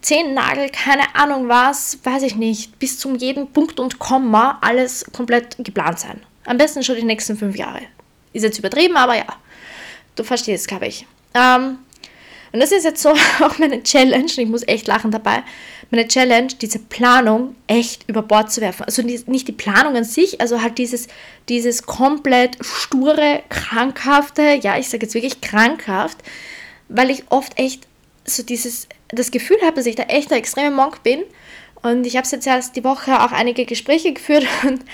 Zehennagel, 0.00 0.68
keine 0.68 1.14
Ahnung 1.14 1.48
was, 1.48 2.00
weiß 2.02 2.24
ich 2.24 2.34
nicht, 2.34 2.76
bis 2.80 2.98
zum 2.98 3.14
jeden 3.14 3.52
Punkt 3.52 3.78
und 3.78 4.00
Komma 4.00 4.58
alles 4.62 5.04
komplett 5.12 5.56
geplant 5.60 6.00
sein. 6.00 6.20
Am 6.44 6.58
besten 6.58 6.82
schon 6.82 6.96
die 6.96 7.04
nächsten 7.04 7.36
fünf 7.36 7.56
Jahre. 7.56 7.82
Ist 8.32 8.42
jetzt 8.42 8.58
übertrieben, 8.58 8.96
aber 8.96 9.16
ja, 9.16 9.26
du 10.16 10.24
verstehst, 10.24 10.66
glaube 10.66 10.88
ich. 10.88 11.06
Ähm, 11.34 11.78
und 12.52 12.58
das 12.58 12.72
ist 12.72 12.82
jetzt 12.82 13.00
so 13.00 13.10
auch 13.40 13.58
meine 13.60 13.80
Challenge, 13.84 14.32
ich 14.36 14.48
muss 14.48 14.66
echt 14.66 14.88
lachen 14.88 15.12
dabei, 15.12 15.44
meine 15.92 16.08
Challenge, 16.08 16.48
diese 16.60 16.80
Planung 16.80 17.54
echt 17.68 18.08
über 18.08 18.22
Bord 18.22 18.50
zu 18.50 18.60
werfen. 18.60 18.86
Also 18.86 19.02
nicht 19.02 19.46
die 19.46 19.52
Planung 19.52 19.94
an 19.94 20.02
sich, 20.02 20.40
also 20.40 20.62
halt 20.62 20.78
dieses, 20.78 21.06
dieses 21.48 21.84
komplett 21.84 22.58
sture, 22.60 23.44
krankhafte, 23.48 24.58
ja, 24.62 24.76
ich 24.76 24.88
sage 24.88 25.06
jetzt 25.06 25.14
wirklich 25.14 25.40
krankhaft, 25.40 26.18
weil 26.88 27.10
ich 27.10 27.24
oft 27.30 27.58
echt 27.58 27.86
so 28.24 28.42
dieses, 28.42 28.88
das 29.08 29.30
Gefühl 29.30 29.58
habe, 29.62 29.76
dass 29.76 29.86
ich 29.86 29.96
da 29.96 30.04
echt 30.04 30.32
ein 30.32 30.38
extremer 30.38 30.74
Monk 30.74 31.02
bin. 31.02 31.24
Und 31.82 32.06
ich 32.06 32.16
habe 32.16 32.26
jetzt 32.30 32.46
erst 32.46 32.76
die 32.76 32.84
Woche 32.84 33.22
auch 33.22 33.32
einige 33.32 33.64
Gespräche 33.64 34.12
geführt 34.14 34.46
und 34.64 34.84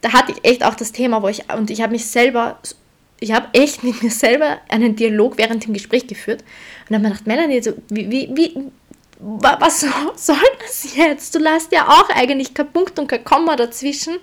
da 0.00 0.12
hatte 0.12 0.32
ich 0.32 0.44
echt 0.44 0.64
auch 0.64 0.74
das 0.74 0.92
Thema, 0.92 1.22
wo 1.22 1.28
ich, 1.28 1.50
und 1.54 1.70
ich 1.70 1.80
habe 1.80 1.92
mich 1.92 2.06
selber 2.06 2.58
ich 3.20 3.32
habe 3.32 3.48
echt 3.52 3.82
mit 3.82 4.02
mir 4.02 4.10
selber 4.10 4.58
einen 4.68 4.96
Dialog 4.96 5.38
während 5.38 5.64
dem 5.64 5.72
Gespräch 5.72 6.06
geführt 6.06 6.44
und 6.88 6.94
habe 6.94 7.04
mir 7.04 7.10
gedacht, 7.10 7.26
Melanie, 7.26 7.62
so, 7.62 7.72
wie, 7.88 8.10
wie, 8.10 8.30
wie, 8.34 8.70
was 9.18 9.80
soll 9.80 10.36
das 10.60 10.94
jetzt? 10.94 11.34
Du 11.34 11.38
lässt 11.38 11.72
ja 11.72 11.88
auch 11.88 12.10
eigentlich 12.10 12.52
kein 12.52 12.70
Punkt 12.70 12.98
und 12.98 13.06
kein 13.06 13.24
Komma 13.24 13.56
dazwischen, 13.56 14.16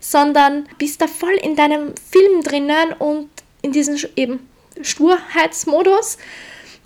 sondern 0.00 0.68
bist 0.78 1.00
da 1.00 1.06
voll 1.06 1.34
in 1.42 1.54
deinem 1.54 1.94
Film 2.10 2.42
drinnen 2.42 2.92
und 2.98 3.28
in 3.62 3.70
diesem 3.70 3.96
eben 4.16 4.48
Sturheitsmodus 4.82 6.18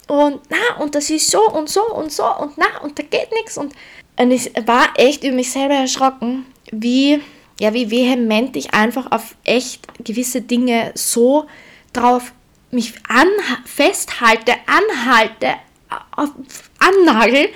und 0.09 0.41
na, 0.49 0.83
und 0.83 0.95
das 0.95 1.11
ist 1.11 1.31
so 1.31 1.41
und 1.51 1.69
so 1.69 1.83
und 1.83 2.13
so 2.13 2.25
und 2.25 2.57
na, 2.57 2.81
und 2.83 2.99
da 2.99 3.03
geht 3.03 3.33
nichts 3.33 3.57
und, 3.57 3.73
und 4.19 4.31
ich 4.31 4.53
war 4.67 4.89
echt 4.97 5.25
über 5.25 5.35
mich 5.35 5.51
selber 5.51 5.75
erschrocken, 5.75 6.47
wie 6.71 7.21
ja, 7.61 7.73
wie 7.73 7.91
vehement 7.91 8.57
ich 8.57 8.75
einfach 8.75 9.13
auf 9.13 9.37
echt 9.45 9.87
gewisse 10.05 10.41
Dinge 10.41 10.93
so 10.95 11.47
drauf 11.93 12.33
mich 12.71 12.95
an, 13.09 13.29
festhalte, 13.65 14.55
anhalte, 14.67 15.55
auf, 16.17 16.31
annagel, 16.79 17.49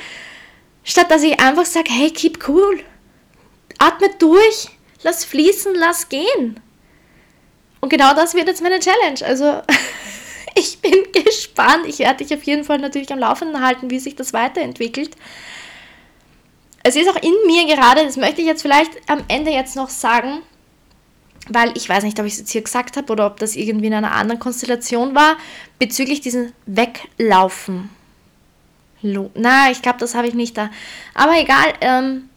statt 0.85 1.11
dass 1.11 1.23
ich 1.23 1.39
einfach 1.41 1.67
sage, 1.67 1.91
hey, 1.91 2.11
keep 2.11 2.49
cool, 2.49 2.81
atme 3.79 4.11
durch, 4.19 4.69
lass 5.03 5.25
fließen, 5.25 5.75
lass 5.75 6.09
gehen. 6.09 6.61
Und 7.81 7.91
genau 7.91 8.15
das 8.15 8.35
wird 8.35 8.49
jetzt 8.49 8.63
meine 8.63 8.81
Challenge. 8.81 9.25
Also 9.25 9.45
ich 10.59 10.81
bin 10.81 10.95
gespannt. 11.25 11.87
Ich 11.87 12.01
werde 12.01 12.25
dich 12.25 12.35
auf 12.35 12.43
jeden 12.45 12.65
Fall 12.65 12.79
natürlich 12.79 13.13
am 13.13 13.19
Laufenden 13.19 13.63
halten, 13.63 13.91
wie 13.91 13.99
sich 13.99 14.17
das 14.17 14.33
weiterentwickelt 14.33 15.17
es 16.89 16.97
ist 16.97 17.09
auch 17.09 17.23
in 17.23 17.35
mir 17.47 17.67
gerade, 17.67 18.05
das 18.05 18.17
möchte 18.17 18.41
ich 18.41 18.47
jetzt 18.47 18.63
vielleicht 18.63 18.93
am 19.09 19.23
Ende 19.29 19.51
jetzt 19.51 19.77
noch 19.77 19.91
sagen, 19.91 20.39
weil 21.49 21.77
ich 21.77 21.89
weiß 21.89 22.05
nicht, 22.05 22.19
ob 22.19 22.27
ich 22.27 22.35
es 22.35 22.39
jetzt 22.41 22.51
hier 22.51 22.63
gesagt 22.63 22.97
habe 22.97 23.13
oder 23.13 23.27
ob 23.27 23.39
das 23.39 23.57
irgendwie 23.57 23.87
in 23.87 23.95
einer 23.95 24.13
anderen 24.13 24.39
Konstellation 24.39 25.15
war, 25.15 25.37
bezüglich 25.79 26.21
diesen 26.21 26.53
Weglaufen. 26.67 27.91
Na, 29.03 29.71
ich 29.71 29.83
glaube, 29.83 29.99
das 29.99 30.15
habe 30.15 30.29
ich 30.29 30.35
nicht 30.35 30.57
da. 30.57 30.71
Aber 31.15 31.39
egal, 31.39 31.75
ähm, 31.81 32.29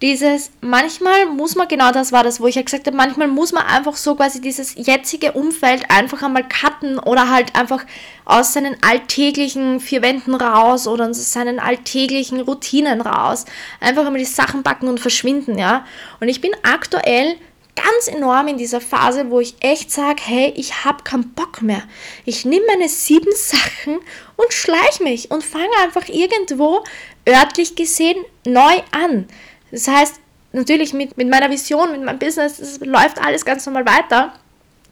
dieses, 0.00 0.52
manchmal 0.60 1.26
muss 1.26 1.56
man, 1.56 1.66
genau 1.66 1.90
das 1.90 2.12
war 2.12 2.22
das, 2.22 2.40
wo 2.40 2.46
ich 2.46 2.54
ja 2.54 2.62
gesagt 2.62 2.86
habe, 2.86 2.96
manchmal 2.96 3.26
muss 3.26 3.52
man 3.52 3.66
einfach 3.66 3.96
so 3.96 4.14
quasi 4.14 4.40
dieses 4.40 4.74
jetzige 4.76 5.32
Umfeld 5.32 5.90
einfach 5.90 6.22
einmal 6.22 6.46
cutten 6.46 7.00
oder 7.00 7.30
halt 7.30 7.56
einfach 7.56 7.84
aus 8.24 8.52
seinen 8.52 8.76
alltäglichen 8.82 9.80
vier 9.80 10.02
Wänden 10.02 10.36
raus 10.36 10.86
oder 10.86 11.08
aus 11.08 11.32
seinen 11.32 11.58
alltäglichen 11.58 12.40
Routinen 12.40 13.00
raus. 13.00 13.44
Einfach 13.80 14.06
einmal 14.06 14.20
die 14.20 14.24
Sachen 14.24 14.62
backen 14.62 14.86
und 14.86 15.00
verschwinden, 15.00 15.58
ja. 15.58 15.84
Und 16.20 16.28
ich 16.28 16.40
bin 16.40 16.52
aktuell 16.62 17.36
ganz 17.74 18.08
enorm 18.08 18.48
in 18.48 18.58
dieser 18.58 18.80
Phase, 18.80 19.30
wo 19.30 19.40
ich 19.40 19.56
echt 19.60 19.90
sage, 19.90 20.22
hey, 20.24 20.52
ich 20.56 20.84
habe 20.84 21.02
keinen 21.02 21.30
Bock 21.30 21.62
mehr. 21.62 21.82
Ich 22.24 22.44
nehme 22.44 22.66
meine 22.66 22.88
sieben 22.88 23.32
Sachen 23.34 23.98
und 24.36 24.52
schleich 24.52 25.00
mich 25.00 25.30
und 25.30 25.42
fange 25.42 25.76
einfach 25.82 26.08
irgendwo 26.08 26.84
örtlich 27.28 27.74
gesehen 27.74 28.24
neu 28.44 28.82
an. 28.90 29.26
Das 29.70 29.88
heißt, 29.88 30.20
natürlich 30.52 30.92
mit, 30.92 31.16
mit 31.16 31.28
meiner 31.28 31.50
Vision, 31.50 31.92
mit 31.92 32.02
meinem 32.02 32.18
Business, 32.18 32.58
es 32.58 32.80
läuft 32.80 33.18
alles 33.20 33.44
ganz 33.44 33.66
normal 33.66 33.86
weiter. 33.86 34.32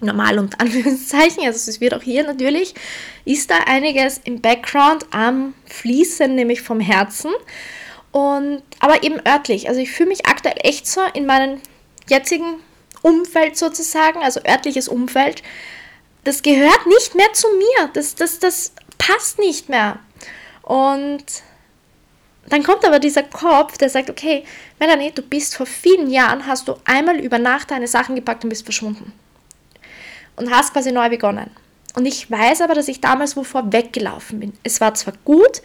Normal 0.00 0.38
und 0.38 0.60
Anführungszeichen, 0.60 1.44
also 1.44 1.70
es 1.70 1.80
wird 1.80 1.94
auch 1.94 2.02
hier 2.02 2.24
natürlich, 2.24 2.74
ist 3.24 3.50
da 3.50 3.56
einiges 3.66 4.20
im 4.24 4.40
Background 4.40 5.06
am 5.10 5.54
Fließen, 5.66 6.34
nämlich 6.34 6.60
vom 6.62 6.80
Herzen. 6.80 7.32
Und, 8.12 8.62
aber 8.78 9.02
eben 9.02 9.20
örtlich. 9.26 9.68
Also 9.68 9.80
ich 9.80 9.90
fühle 9.90 10.08
mich 10.08 10.26
aktuell 10.26 10.56
echt 10.62 10.86
so 10.86 11.00
in 11.12 11.26
meinem 11.26 11.60
jetzigen 12.08 12.60
Umfeld 13.02 13.56
sozusagen, 13.58 14.22
also 14.22 14.40
örtliches 14.46 14.88
Umfeld. 14.88 15.42
Das 16.24 16.42
gehört 16.42 16.86
nicht 16.86 17.14
mehr 17.14 17.32
zu 17.34 17.46
mir. 17.48 17.90
Das, 17.92 18.14
das, 18.14 18.38
das 18.38 18.72
passt 18.98 19.38
nicht 19.38 19.68
mehr. 19.68 19.98
Und 20.62 21.24
dann 22.48 22.62
kommt 22.62 22.85
aber 22.85 22.98
dieser 22.98 23.24
Kopf, 23.24 23.76
der 23.78 23.88
sagt, 23.88 24.11
okay, 24.11 24.44
Melanie, 24.78 25.12
du 25.12 25.22
bist 25.22 25.56
vor 25.56 25.66
vielen 25.66 26.11
Jahren, 26.11 26.46
hast 26.46 26.68
du 26.68 26.76
einmal 26.85 27.18
über 27.18 27.38
Nacht 27.38 27.70
deine 27.70 27.88
Sachen 27.88 28.14
gepackt 28.14 28.44
und 28.44 28.50
bist 28.50 28.64
verschwunden. 28.64 29.12
Und 30.37 30.50
hast 30.50 30.72
quasi 30.72 30.92
neu 30.92 31.09
begonnen. 31.09 31.50
Und 31.94 32.06
ich 32.06 32.30
weiß 32.30 32.61
aber, 32.61 32.74
dass 32.74 32.88
ich 32.88 33.00
damals 33.00 33.37
wovor 33.37 33.72
weggelaufen 33.72 34.38
bin. 34.38 34.52
Es 34.62 34.80
war 34.80 34.94
zwar 34.94 35.14
gut, 35.24 35.62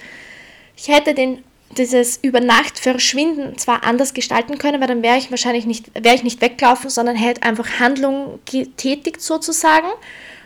ich 0.78 0.88
hätte 0.88 1.14
den, 1.14 1.44
dieses 1.78 2.18
über 2.22 2.40
Nacht 2.40 2.80
verschwinden 2.80 3.58
zwar 3.58 3.84
anders 3.84 4.14
gestalten 4.14 4.58
können, 4.58 4.80
weil 4.80 4.88
dann 4.88 5.04
wäre 5.04 5.18
ich 5.18 5.30
wahrscheinlich 5.30 5.66
nicht, 5.66 5.92
wäre 5.94 6.16
ich 6.16 6.24
nicht 6.24 6.42
weggelaufen, 6.42 6.90
sondern 6.90 7.16
hätte 7.16 7.44
einfach 7.44 7.80
Handlung 7.80 8.40
getätigt 8.46 9.22
sozusagen. 9.22 9.90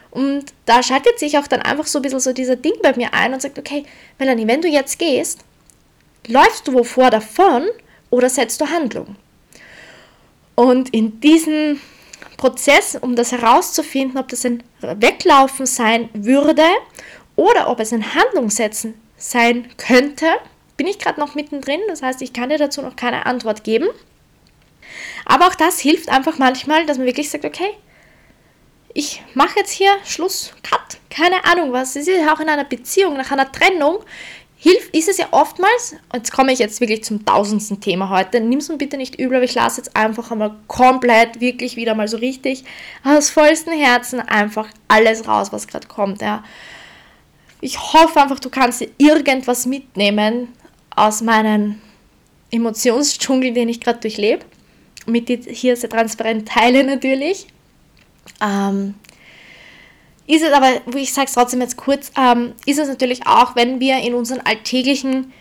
Und 0.09 0.45
da 0.65 0.81
schaltet 0.81 1.19
sich 1.19 1.37
auch 1.37 1.47
dann 1.47 1.61
einfach 1.61 1.85
so 1.85 1.99
ein 1.99 2.01
bisschen 2.01 2.19
so 2.19 2.33
dieser 2.33 2.55
Ding 2.55 2.73
bei 2.81 2.95
mir 2.95 3.13
ein 3.13 3.33
und 3.33 3.41
sagt, 3.41 3.59
okay, 3.59 3.85
Melanie, 4.17 4.47
wenn 4.47 4.61
du 4.61 4.67
jetzt 4.67 4.97
gehst, 4.97 5.41
Läufst 6.27 6.67
du 6.67 6.73
wovor 6.73 7.09
davon 7.09 7.67
oder 8.09 8.29
setzt 8.29 8.61
du 8.61 8.69
Handlung? 8.69 9.15
Und 10.55 10.93
in 10.93 11.19
diesem 11.19 11.79
Prozess, 12.37 12.97
um 12.99 13.15
das 13.15 13.31
herauszufinden, 13.31 14.17
ob 14.17 14.27
das 14.29 14.45
ein 14.45 14.63
Weglaufen 14.81 15.65
sein 15.65 16.09
würde 16.13 16.65
oder 17.35 17.69
ob 17.69 17.79
es 17.79 17.93
ein 17.93 18.15
Handlungssetzen 18.15 18.93
sein 19.17 19.69
könnte, 19.77 20.27
bin 20.77 20.87
ich 20.87 20.99
gerade 20.99 21.19
noch 21.19 21.35
mittendrin. 21.35 21.79
Das 21.87 22.01
heißt, 22.01 22.21
ich 22.21 22.33
kann 22.33 22.49
dir 22.49 22.57
dazu 22.57 22.81
noch 22.81 22.95
keine 22.95 23.25
Antwort 23.25 23.63
geben. 23.63 23.87
Aber 25.25 25.47
auch 25.47 25.55
das 25.55 25.79
hilft 25.79 26.09
einfach 26.09 26.37
manchmal, 26.37 26.85
dass 26.85 26.97
man 26.97 27.07
wirklich 27.07 27.29
sagt, 27.29 27.45
okay, 27.45 27.73
ich 28.93 29.21
mache 29.33 29.59
jetzt 29.59 29.71
hier 29.71 29.91
Schluss, 30.05 30.53
Cut, 30.63 30.99
keine 31.09 31.43
Ahnung 31.45 31.73
was, 31.73 31.95
es 31.95 32.07
ist 32.07 32.15
ja 32.15 32.33
auch 32.33 32.39
in 32.39 32.47
einer 32.47 32.63
Beziehung, 32.63 33.17
nach 33.17 33.31
einer 33.31 33.51
Trennung, 33.51 33.99
hilft, 34.65 34.95
ist 34.95 35.07
es 35.07 35.17
ja 35.19 35.27
oftmals, 35.29 35.95
und 36.11 36.15
jetzt 36.17 36.31
komme 36.31 36.51
ich 36.51 36.57
jetzt 36.57 36.81
wirklich 36.81 37.03
zum 37.03 37.23
tausendsten 37.23 37.81
Thema 37.81 38.09
heute, 38.09 38.41
nimm 38.41 38.57
es 38.57 38.67
mir 38.67 38.77
bitte 38.77 38.97
nicht 38.97 39.19
übel, 39.19 39.37
aber 39.37 39.45
ich 39.45 39.53
lasse 39.53 39.81
jetzt 39.81 39.95
einfach 39.95 40.31
einmal 40.31 40.55
komplett, 40.67 41.39
wirklich 41.39 41.75
wieder 41.75 41.93
mal 41.93 42.07
so 42.07 42.17
richtig, 42.17 42.63
aus 43.03 43.29
vollstem 43.29 43.73
Herzen 43.73 44.19
einfach 44.21 44.67
alles 44.87 45.27
raus, 45.27 45.51
was 45.51 45.67
gerade 45.67 45.87
kommt, 45.87 46.21
ja. 46.21 46.43
Ich 47.61 47.79
hoffe 47.79 48.19
einfach, 48.19 48.39
du 48.39 48.49
kannst 48.49 48.81
dir 48.81 48.89
irgendwas 48.97 49.67
mitnehmen 49.67 50.47
aus 50.95 51.21
meinem 51.21 51.79
Emotionsdschungel, 52.49 53.53
den 53.53 53.69
ich 53.69 53.81
gerade 53.81 53.99
durchlebe. 53.99 54.45
Mit 55.05 55.29
dir 55.29 55.37
hier 55.47 55.77
sehr 55.77 55.89
transparent 55.89 56.47
teile 56.47 56.83
natürlich. 56.83 57.47
Ähm, 58.43 58.95
ist 60.27 60.43
es 60.43 60.51
aber, 60.51 60.81
ich 60.95 61.13
sage 61.13 61.27
es 61.27 61.33
trotzdem 61.33 61.61
jetzt 61.61 61.77
kurz, 61.77 62.11
ähm, 62.17 62.53
ist 62.65 62.79
es 62.79 62.87
natürlich 62.87 63.27
auch, 63.27 63.55
wenn 63.55 63.79
wir 63.79 63.97
in 63.99 64.13
unserem 64.13 64.41
alltäglichen 64.43 65.31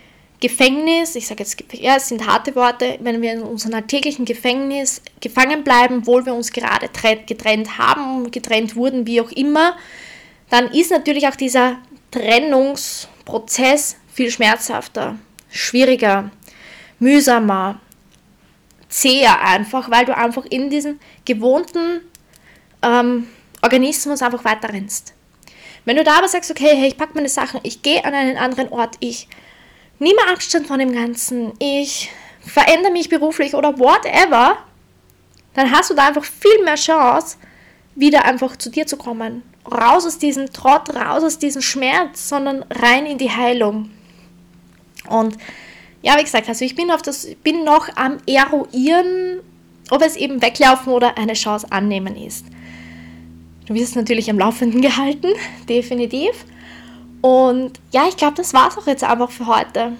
Gefängnis, 0.41 1.15
ich 1.15 1.27
sage 1.27 1.43
jetzt, 1.43 1.57
ja, 1.73 1.95
es 1.95 2.09
sind 2.09 2.27
harte 2.27 2.55
Worte, 2.55 2.99
wenn 3.01 3.21
wir 3.21 3.33
in 3.33 3.41
unserem 3.41 3.73
alltäglichen 3.73 4.25
Gefängnis 4.25 5.01
gefangen 5.21 5.63
bleiben, 5.63 5.99
obwohl 5.99 6.25
wir 6.25 6.35
uns 6.35 6.51
gerade 6.51 6.87
getrennt 7.25 7.77
haben, 7.77 8.29
getrennt 8.29 8.75
wurden, 8.75 9.07
wie 9.07 9.21
auch 9.21 9.31
immer, 9.31 9.75
dann 10.49 10.67
ist 10.71 10.91
natürlich 10.91 11.27
auch 11.27 11.35
dieser 11.35 11.77
Trennungsprozess 12.11 13.97
viel 14.13 14.29
schmerzhafter, 14.29 15.17
schwieriger, 15.49 16.29
mühsamer, 16.99 17.79
zäher 18.89 19.41
einfach, 19.41 19.89
weil 19.89 20.05
du 20.05 20.15
einfach 20.15 20.45
in 20.45 20.69
diesen 20.69 20.99
gewohnten 21.25 22.01
ähm, 22.81 23.27
Organismus 23.65 24.21
einfach 24.21 24.45
weiter 24.45 24.71
rennst. 24.71 25.13
Wenn 25.83 25.97
du 25.97 26.03
da 26.03 26.17
aber 26.17 26.27
sagst, 26.27 26.49
okay, 26.49 26.75
hey, 26.75 26.87
ich 26.87 26.97
packe 26.97 27.13
meine 27.13 27.29
Sachen, 27.29 27.59
ich 27.63 27.81
gehe 27.81 28.03
an 28.05 28.13
einen 28.13 28.37
anderen 28.37 28.69
Ort, 28.69 28.95
ich 28.99 29.27
nehme 29.99 30.19
Abstand 30.31 30.67
von 30.67 30.79
dem 30.79 30.93
Ganzen, 30.93 31.53
ich 31.59 32.09
verändere 32.41 32.91
mich 32.91 33.09
beruflich 33.09 33.53
oder 33.53 33.77
whatever, 33.77 34.57
dann 35.53 35.71
hast 35.71 35.89
du 35.89 35.93
da 35.93 36.07
einfach 36.07 36.23
viel 36.23 36.63
mehr 36.63 36.75
Chance, 36.75 37.37
wieder 37.95 38.25
einfach 38.25 38.55
zu 38.55 38.69
dir 38.69 38.87
zu 38.87 38.97
kommen. 38.97 39.43
Raus 39.71 40.05
aus 40.05 40.17
diesem 40.17 40.51
Trott, 40.51 40.93
raus 40.95 41.23
aus 41.23 41.39
diesem 41.39 41.61
Schmerz, 41.61 42.29
sondern 42.29 42.63
rein 42.69 43.05
in 43.05 43.17
die 43.17 43.31
Heilung. 43.31 43.91
Und 45.07 45.37
ja, 46.01 46.17
wie 46.17 46.23
gesagt, 46.23 46.47
also 46.49 46.65
ich 46.65 46.75
bin, 46.75 46.91
auf 46.91 47.01
das, 47.01 47.27
bin 47.43 47.63
noch 47.63 47.89
am 47.95 48.17
Eruieren, 48.27 49.39
ob 49.89 50.01
es 50.03 50.15
eben 50.15 50.41
weglaufen 50.41 50.93
oder 50.93 51.17
eine 51.17 51.33
Chance 51.33 51.67
annehmen 51.71 52.15
ist. 52.15 52.45
Du 53.65 53.73
wirst 53.73 53.95
natürlich 53.95 54.29
am 54.29 54.37
Laufenden 54.37 54.81
gehalten, 54.81 55.29
definitiv. 55.69 56.45
Und 57.21 57.79
ja, 57.91 58.07
ich 58.07 58.17
glaube, 58.17 58.35
das 58.35 58.53
war 58.53 58.67
es 58.67 58.77
auch 58.77 58.87
jetzt 58.87 59.03
einfach 59.03 59.31
für 59.31 59.47
heute. 59.47 59.93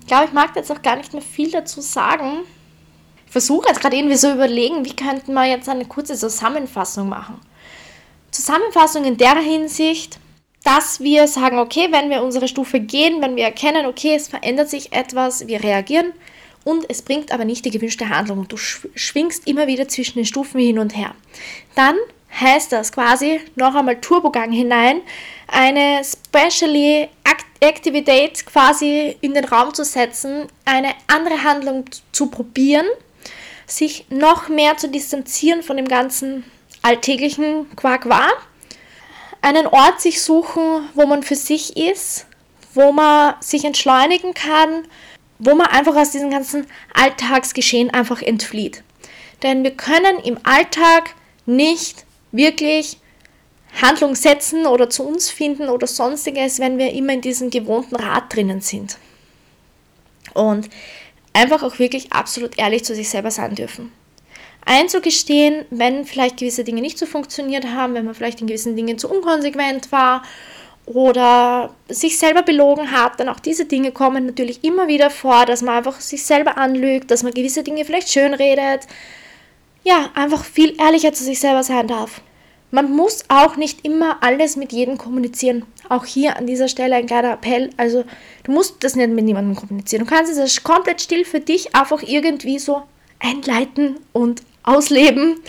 Ich 0.00 0.06
glaube, 0.06 0.26
ich 0.26 0.32
mag 0.32 0.54
jetzt 0.54 0.70
auch 0.70 0.82
gar 0.82 0.96
nicht 0.96 1.12
mehr 1.12 1.22
viel 1.22 1.50
dazu 1.50 1.80
sagen. 1.80 2.40
Ich 3.26 3.32
versuche 3.32 3.68
jetzt 3.68 3.80
gerade 3.80 3.96
irgendwie 3.96 4.16
so 4.16 4.30
überlegen, 4.30 4.84
wie 4.84 4.94
könnten 4.94 5.32
wir 5.32 5.44
jetzt 5.46 5.68
eine 5.68 5.84
kurze 5.84 6.14
Zusammenfassung 6.14 7.08
machen. 7.08 7.40
Zusammenfassung 8.30 9.04
in 9.04 9.16
der 9.16 9.36
Hinsicht, 9.36 10.18
dass 10.64 11.00
wir 11.00 11.26
sagen, 11.26 11.58
okay, 11.58 11.88
wenn 11.90 12.10
wir 12.10 12.22
unsere 12.22 12.46
Stufe 12.46 12.80
gehen, 12.80 13.20
wenn 13.20 13.36
wir 13.36 13.44
erkennen, 13.44 13.86
okay, 13.86 14.14
es 14.14 14.28
verändert 14.28 14.70
sich 14.70 14.92
etwas, 14.92 15.46
wir 15.48 15.62
reagieren 15.62 16.12
und 16.64 16.88
es 16.88 17.02
bringt 17.02 17.32
aber 17.32 17.44
nicht 17.44 17.64
die 17.64 17.70
gewünschte 17.70 18.08
Handlung. 18.08 18.46
Du 18.48 18.56
schwingst 18.56 19.46
immer 19.46 19.66
wieder 19.66 19.88
zwischen 19.88 20.18
den 20.18 20.26
Stufen 20.26 20.60
hin 20.60 20.78
und 20.78 20.96
her. 20.96 21.14
Dann 21.74 21.96
heißt 22.40 22.72
das 22.72 22.92
quasi 22.92 23.40
noch 23.56 23.74
einmal 23.74 24.00
Turbogang 24.00 24.52
hinein, 24.52 25.02
eine 25.48 26.02
Specially 26.04 27.08
Activität 27.60 28.44
quasi 28.44 29.16
in 29.20 29.34
den 29.34 29.44
Raum 29.44 29.72
zu 29.72 29.84
setzen, 29.84 30.48
eine 30.64 30.94
andere 31.06 31.44
Handlung 31.44 31.84
zu 32.10 32.26
probieren, 32.26 32.86
sich 33.66 34.06
noch 34.10 34.48
mehr 34.48 34.76
zu 34.76 34.88
distanzieren 34.88 35.62
von 35.62 35.76
dem 35.76 35.86
ganzen 35.86 36.44
alltäglichen 36.82 37.74
Quark 37.76 38.08
war, 38.08 38.30
einen 39.42 39.68
Ort 39.68 40.00
sich 40.00 40.22
suchen, 40.22 40.88
wo 40.94 41.06
man 41.06 41.22
für 41.22 41.36
sich 41.36 41.76
ist, 41.76 42.26
wo 42.74 42.90
man 42.90 43.34
sich 43.40 43.64
entschleunigen 43.64 44.34
kann, 44.34 44.88
wo 45.38 45.54
man 45.54 45.68
einfach 45.68 45.94
aus 45.94 46.10
diesem 46.10 46.30
ganzen 46.30 46.66
Alltagsgeschehen 46.94 47.90
einfach 47.90 48.22
entflieht. 48.22 48.82
Denn 49.42 49.62
wir 49.62 49.72
können 49.72 50.18
im 50.24 50.38
Alltag 50.42 51.14
nicht 51.46 52.04
wirklich 52.32 52.98
Handlung 53.80 54.14
setzen 54.14 54.66
oder 54.66 54.90
zu 54.90 55.06
uns 55.06 55.30
finden 55.30 55.68
oder 55.68 55.86
sonstiges, 55.86 56.58
wenn 56.58 56.78
wir 56.78 56.92
immer 56.92 57.14
in 57.14 57.20
diesem 57.20 57.50
gewohnten 57.50 57.96
Rad 57.96 58.34
drinnen 58.34 58.60
sind. 58.60 58.98
Und 60.34 60.68
einfach 61.32 61.62
auch 61.62 61.78
wirklich 61.78 62.12
absolut 62.12 62.58
ehrlich 62.58 62.84
zu 62.84 62.94
sich 62.94 63.08
selber 63.08 63.30
sein 63.30 63.54
dürfen. 63.54 63.92
Einzugestehen, 64.64 65.64
wenn 65.70 66.04
vielleicht 66.04 66.36
gewisse 66.36 66.64
Dinge 66.64 66.80
nicht 66.80 66.98
so 66.98 67.06
funktioniert 67.06 67.66
haben, 67.66 67.94
wenn 67.94 68.04
man 68.04 68.14
vielleicht 68.14 68.40
in 68.40 68.46
gewissen 68.46 68.76
Dingen 68.76 68.98
zu 68.98 69.10
unkonsequent 69.10 69.90
war 69.90 70.22
oder 70.86 71.74
sich 71.88 72.18
selber 72.18 72.42
belogen 72.42 72.92
hat, 72.92 73.18
dann 73.18 73.28
auch 73.28 73.40
diese 73.40 73.64
Dinge 73.64 73.92
kommen 73.92 74.26
natürlich 74.26 74.62
immer 74.62 74.88
wieder 74.88 75.10
vor, 75.10 75.46
dass 75.46 75.62
man 75.62 75.76
einfach 75.76 76.00
sich 76.00 76.24
selber 76.24 76.58
anlügt, 76.58 77.10
dass 77.10 77.22
man 77.22 77.34
gewisse 77.34 77.62
Dinge 77.62 77.84
vielleicht 77.84 78.10
schön 78.10 78.34
redet, 78.34 78.86
ja, 79.84 80.10
einfach 80.14 80.44
viel 80.44 80.80
ehrlicher 80.80 81.12
zu 81.12 81.24
sich 81.24 81.40
selber 81.40 81.62
sein 81.62 81.88
darf. 81.88 82.20
Man 82.70 82.90
muss 82.90 83.24
auch 83.28 83.56
nicht 83.56 83.84
immer 83.84 84.22
alles 84.22 84.56
mit 84.56 84.72
jedem 84.72 84.96
kommunizieren. 84.96 85.66
Auch 85.90 86.06
hier 86.06 86.38
an 86.38 86.46
dieser 86.46 86.68
Stelle 86.68 86.96
ein 86.96 87.06
kleiner 87.06 87.34
Appell. 87.34 87.68
Also, 87.76 88.04
du 88.44 88.52
musst 88.52 88.82
das 88.82 88.96
nicht 88.96 89.10
mit 89.10 89.26
niemandem 89.26 89.54
kommunizieren. 89.54 90.06
Du 90.06 90.10
kannst 90.10 90.32
es 90.32 90.62
komplett 90.62 91.02
still 91.02 91.26
für 91.26 91.40
dich 91.40 91.74
einfach 91.74 92.02
irgendwie 92.02 92.58
so 92.58 92.82
einleiten 93.18 93.96
und 94.12 94.42
ausleben. 94.62 95.40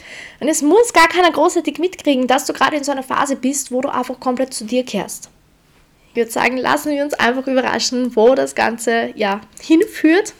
Und 0.42 0.48
es 0.50 0.62
muss 0.62 0.92
gar 0.92 1.08
keiner 1.08 1.32
großartig 1.32 1.78
mitkriegen, 1.78 2.28
dass 2.28 2.46
du 2.46 2.52
gerade 2.52 2.76
in 2.76 2.84
so 2.84 2.92
einer 2.92 3.04
Phase 3.04 3.38
bist, 3.38 3.72
wo 3.72 3.80
du 3.80 3.88
einfach 3.88 4.20
komplett 4.20 4.54
zu 4.54 4.66
dir 4.66 4.84
kehrst. 4.84 5.30
Ich 6.10 6.18
würde 6.18 6.32
sagen, 6.32 6.58
lassen 6.58 6.92
wir 6.92 7.04
uns 7.04 7.14
einfach 7.14 7.48
überraschen, 7.48 8.16
wo 8.16 8.36
das 8.36 8.54
Ganze 8.54 9.14
ja 9.16 9.42
hinführt. 9.62 10.34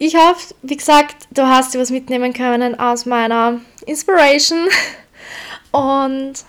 Ich 0.00 0.14
hoffe, 0.14 0.54
wie 0.62 0.76
gesagt, 0.76 1.26
du 1.32 1.42
hast 1.42 1.74
dir 1.74 1.80
was 1.80 1.90
mitnehmen 1.90 2.32
können 2.32 2.78
aus 2.78 3.04
meiner 3.04 3.60
Inspiration. 3.84 4.68
Und 5.72 6.44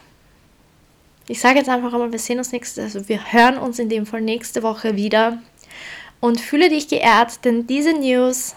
ich 1.28 1.40
sage 1.40 1.58
jetzt 1.58 1.70
einfach 1.70 1.92
einmal, 1.92 2.12
wir 2.12 2.20
sehen 2.20 2.38
uns 2.38 2.52
nächste, 2.52 2.84
also 2.84 3.10
wir 3.10 3.34
hören 3.34 3.58
uns 3.58 3.80
in 3.80 3.90
dem 3.90 4.06
Fall 4.06 4.22
nächste 4.22 4.62
Woche 4.62 4.96
wieder. 4.96 5.42
Und 6.20 6.40
fühle 6.40 6.70
dich 6.70 6.90
geehrt, 6.90 7.44
denn 7.44 7.66
diese 7.66 7.94
News 7.94 8.56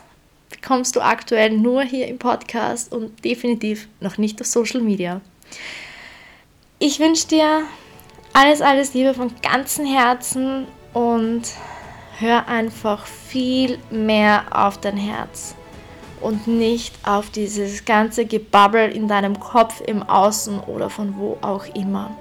bekommst 0.51 0.95
du 0.95 1.01
aktuell 1.01 1.51
nur 1.51 1.83
hier 1.83 2.07
im 2.09 2.19
Podcast 2.19 2.93
und 2.93 3.25
definitiv 3.25 3.89
noch 4.01 4.19
nicht 4.19 4.41
auf 4.43 4.47
Social 4.47 4.83
Media. 4.83 5.23
Ich 6.79 6.99
wünsche 7.01 7.29
dir 7.29 7.63
alles, 8.35 8.61
alles 8.61 8.93
Liebe 8.93 9.15
von 9.15 9.33
ganzem 9.41 9.87
Herzen 9.87 10.67
und 10.93 11.43
hör 12.23 12.47
einfach 12.47 13.05
viel 13.05 13.79
mehr 13.91 14.45
auf 14.53 14.79
dein 14.79 14.97
Herz 14.97 15.57
und 16.21 16.47
nicht 16.47 16.95
auf 17.05 17.31
dieses 17.31 17.85
ganze 17.85 18.25
Gebabbel 18.25 18.91
in 18.93 19.09
deinem 19.09 19.39
Kopf, 19.41 19.83
im 19.85 20.05
Außen 20.05 20.61
oder 20.61 20.89
von 20.89 21.19
wo 21.19 21.37
auch 21.43 21.67
immer. 21.75 22.17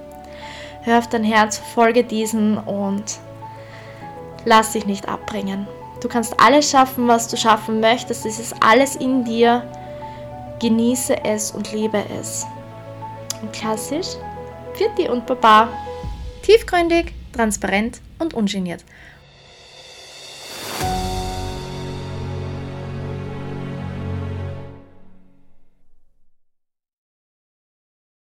Hör 0.81 0.97
auf 0.97 1.07
dein 1.07 1.23
Herz, 1.23 1.59
folge 1.75 2.03
diesen 2.03 2.57
und 2.57 3.19
lass 4.43 4.71
dich 4.71 4.87
nicht 4.87 5.07
abbringen. 5.07 5.67
Du 6.01 6.09
kannst 6.09 6.39
alles 6.39 6.71
schaffen, 6.71 7.07
was 7.07 7.27
du 7.27 7.37
schaffen 7.37 7.79
möchtest. 7.79 8.25
Es 8.25 8.39
ist 8.39 8.55
alles 8.59 8.95
in 8.95 9.23
dir. 9.23 9.63
Genieße 10.59 11.23
es 11.23 11.51
und 11.51 11.71
liebe 11.71 12.03
es. 12.19 12.47
Und 13.43 13.53
klassisch, 13.53 14.07
Pfitti 14.73 15.07
und 15.07 15.27
Baba. 15.27 15.69
Tiefgründig, 16.41 17.13
transparent 17.33 18.01
und 18.17 18.33
ungeniert. 18.33 18.83